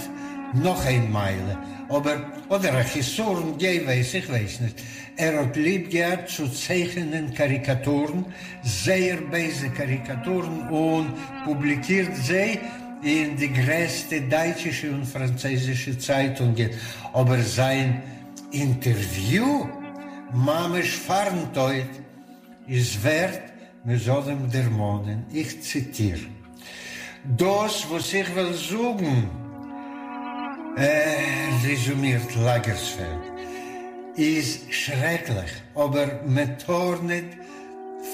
[0.55, 1.59] noch ein Meile.
[1.89, 4.83] Aber, oder ein Historien, je weiß, ich weiß nicht.
[5.17, 8.25] Er hat lieb gehabt zu zeichnen Karikaturen,
[8.63, 11.15] sehr böse Karikaturen und
[11.45, 12.59] publiziert sie
[13.03, 16.71] in die größte deutsche und französische Zeitungen.
[17.13, 18.03] Aber sein
[18.53, 19.67] Interview,
[20.35, 21.91] Mamisch Farnteut,
[22.67, 23.43] ist wert,
[23.85, 25.27] wir sollen der Monen.
[25.31, 26.21] Ich zitiere.
[27.37, 29.29] Das, was ich will sagen,
[30.77, 33.25] äh, resümiert Lagersfeld,
[34.17, 37.37] ist schrecklich, aber mit Tornet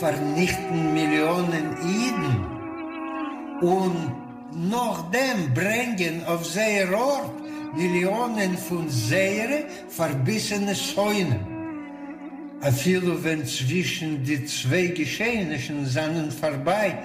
[0.01, 2.47] vernichten Millionen Iden
[3.61, 7.33] und noch dem bringen auf seiner Ort
[7.77, 11.58] Millionen von Seere verbissene Säunen.
[12.61, 16.99] A viele, wenn zwischen die zwei Geschehnissen seien vorbei,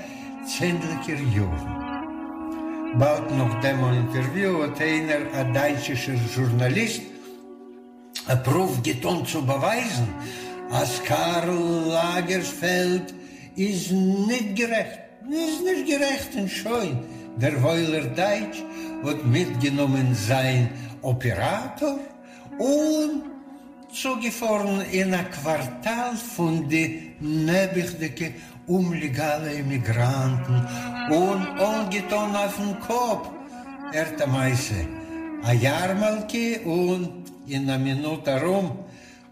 [0.47, 1.93] zähnlicher Jahre.
[2.97, 7.01] Bald nach dem Interview hat einer, ein deutscher Journalist,
[8.27, 10.07] ein Proof getan zu beweisen,
[10.71, 11.55] als Karl
[11.87, 13.13] Lagerfeld
[13.55, 16.97] ist nicht gerecht, ist nicht gerecht und schön.
[17.37, 18.63] Der Weiler Deutsch
[19.03, 20.69] hat mitgenommen sein
[21.03, 21.99] Operator
[22.57, 23.32] und
[23.93, 28.33] zugefahren in ein Quartal von den nebichtigen
[28.67, 30.67] umlegale Immigranten
[31.09, 33.29] und ungetan auf den Kopf.
[33.91, 34.87] Erste Meise,
[35.43, 38.79] a Jarmalke und in einer Minute rum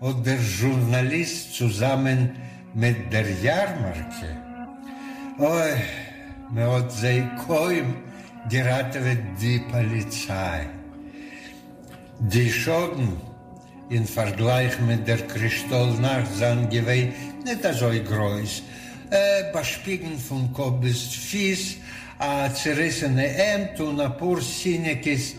[0.02, 2.36] hat der Journalist zusammen
[2.74, 4.30] mit der Jarmarke.
[5.40, 7.96] Oh, mir hat sie kaum
[8.50, 10.68] geraten die Polizei.
[12.20, 13.31] Die Schaden
[13.92, 17.14] im Vergleich mit der Kristallnacht sind gewesen
[17.44, 18.64] nicht so groß,
[19.10, 21.78] äh, bespiegen von Kopf bis Fies,
[22.18, 25.36] a zerrissene Hemd und ein paar Sinekes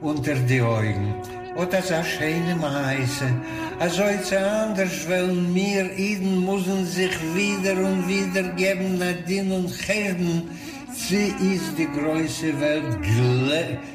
[0.00, 1.14] unter die Augen.
[1.54, 3.28] Und das ist schöne Meise.
[3.78, 10.50] Also jetzt anders, weil wir Iden müssen sich wieder und wieder geben, Nadine und Herden.
[10.94, 12.98] Sie ist die größte Welt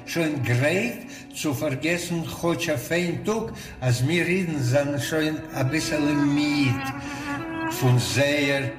[0.06, 1.07] schon great
[1.38, 2.76] zu vergessen, heute
[3.24, 8.72] Tag, als wir Iden sind schon ein bisschen mit von sehr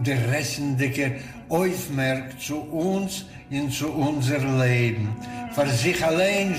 [0.00, 5.14] der Ressendicke aufmerkt zu uns und zu unser Leben.
[5.52, 6.56] Für sich allein,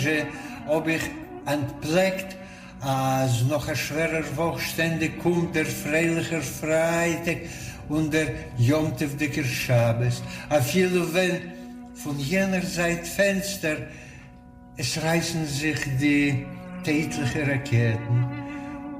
[0.69, 1.01] ob ich
[1.45, 2.37] entpleckt,
[2.79, 7.39] als noch ein schwerer Woche ständig kommt der freiliche Freitag
[7.89, 8.27] und der
[8.57, 10.23] Jomtevdiker Schabes.
[10.49, 11.51] A viele, wenn
[11.93, 13.75] von jener Seite Fenster
[14.77, 16.45] es reißen sich die
[16.83, 18.25] tätlichen Raketen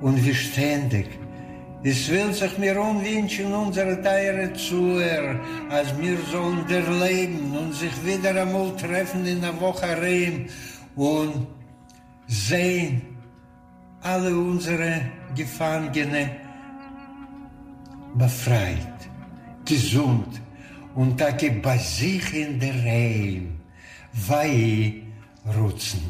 [0.01, 1.07] und wie ständig
[1.83, 8.05] Es will sich mir umwünschen, unsere teure Zuhörer, als wir sollen der Leben und sich
[8.05, 10.47] wieder einmal treffen in der Woche rein
[10.95, 11.47] und
[12.27, 13.01] sehen
[14.01, 15.01] alle unsere
[15.35, 16.29] Gefangene
[18.13, 18.99] befreit,
[19.65, 20.39] gesund
[20.93, 21.31] und da
[21.63, 23.59] bei sich in der Reim,
[24.27, 25.01] weil
[25.45, 26.01] Рудсон.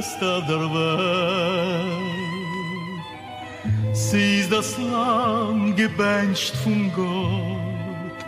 [0.00, 1.94] Größte der Welt
[3.92, 8.24] sie ist das Land gebencht von Gott.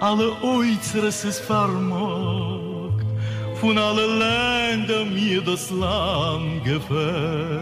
[0.00, 3.06] Alle Oizres ist vermogt
[3.54, 7.57] von alle Länder mir das Land gefällt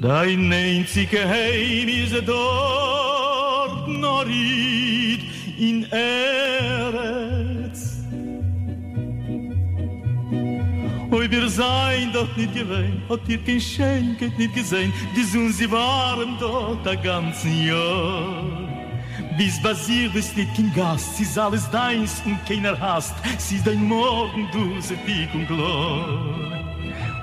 [0.00, 5.20] Dein einzige Heim ist dort noch Ried
[5.58, 7.28] in Eretz.
[11.10, 15.70] Oi, wir sein dort nicht gewähnt, hat ihr kein Schenket nicht gesehen, die Sonne, sie
[15.70, 18.42] waren dort ein ganzen Jahr.
[19.36, 23.66] Bis Basir bist nicht kein Gast, sie ist alles deins und keiner hasst, sie ist
[23.66, 26.59] dein Morgen, du, sie dick und glor.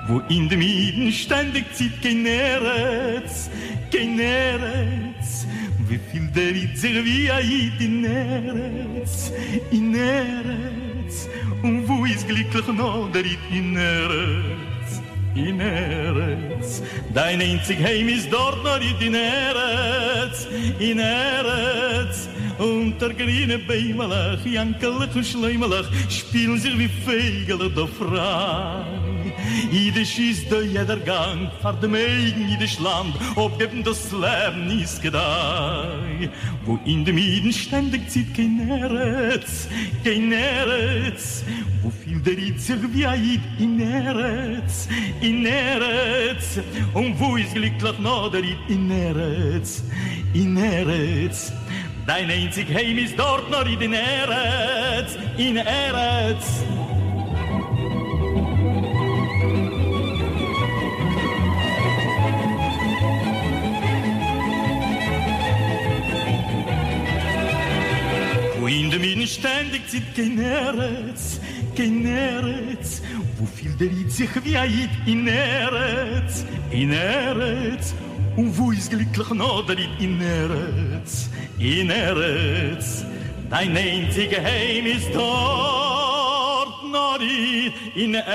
[0.08, 3.50] Wo in dem Iden ständig zieht kein Eretz,
[3.92, 5.46] kein Eretz,
[5.86, 9.30] wie viel der sich wie ein Id in Eretz,
[9.70, 11.28] in Eretz,
[11.62, 15.02] und wo ist glücklich noch der Id in Eretz,
[15.34, 16.82] in Eretz,
[17.12, 20.48] dein einzig Heim ist dort noch Id in Eretz,
[20.78, 29.07] in Eretz, unter grüne Beimelach, jankelich und schleimelach, spielen sich wie Fegele da frei.
[29.70, 35.02] Jidisch ist der jeder Gang, fahr dem eigen jidisch Land, ob eben das Leben ist
[35.02, 36.30] gedei.
[36.64, 39.68] Wo in dem Iden ständig zieht kein Eretz,
[40.04, 41.44] kein Eretz,
[41.82, 44.88] wo viel der sich wie ein Id in Eretz,
[45.20, 46.60] in Eretz,
[46.94, 49.82] und wo ist glücklich noch der Id in Eretz,
[50.34, 51.52] in Eretz.
[52.06, 56.64] Dein einzig Heim ist dort noch in Eretz, in Eretz.
[69.00, 71.38] Wenn min ständig zit kein Erz,
[71.76, 73.00] kein Erz,
[73.36, 77.94] wo viel der sich wie wieit in Erz, in Erz,
[78.34, 81.30] und wo ist glücklich noch der in Erz,
[81.60, 83.04] in Erz,
[83.48, 87.20] dein einziger Heim ist dort, noch
[87.94, 88.28] in Erz.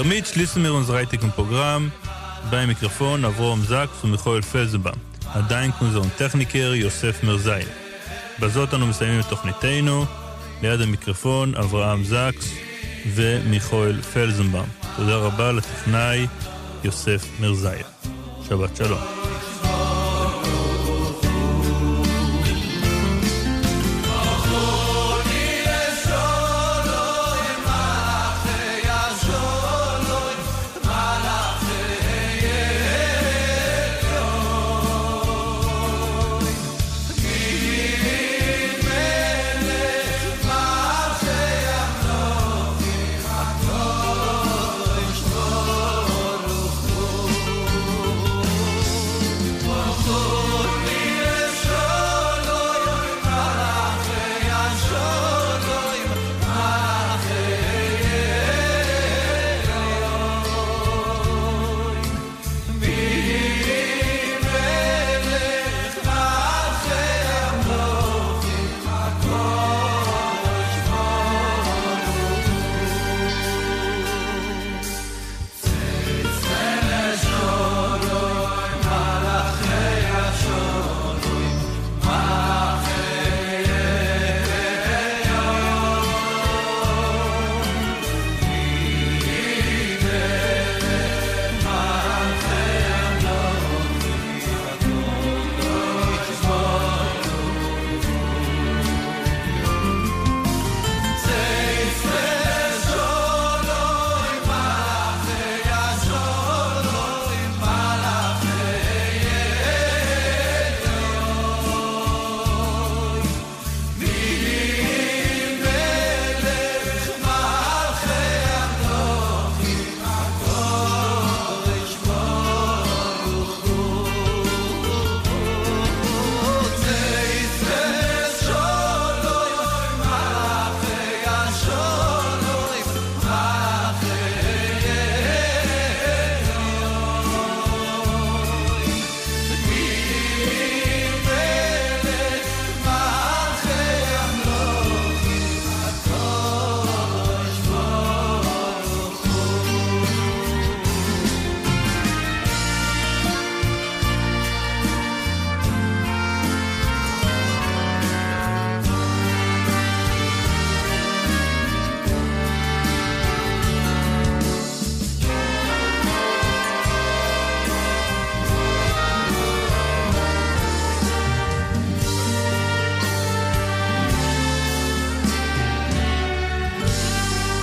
[0.00, 1.92] Damit schließen wir unser heutigen Programm.
[2.50, 4.92] Beim Mikrofon אברום זקס ומיכואל פלזבם.
[5.34, 7.62] עדיין כמו טכניקר יוסף מרזאי.
[8.38, 10.04] בזאת אנו מסיימים את תוכניתנו.
[10.62, 12.50] ליד המיקרופון אברהם זקס
[13.14, 14.68] ומיכואל פלזנבאום.
[14.96, 16.26] תודה רבה לטכנאי
[16.84, 17.82] יוסף מרזאי.
[18.48, 19.19] שבת שלום.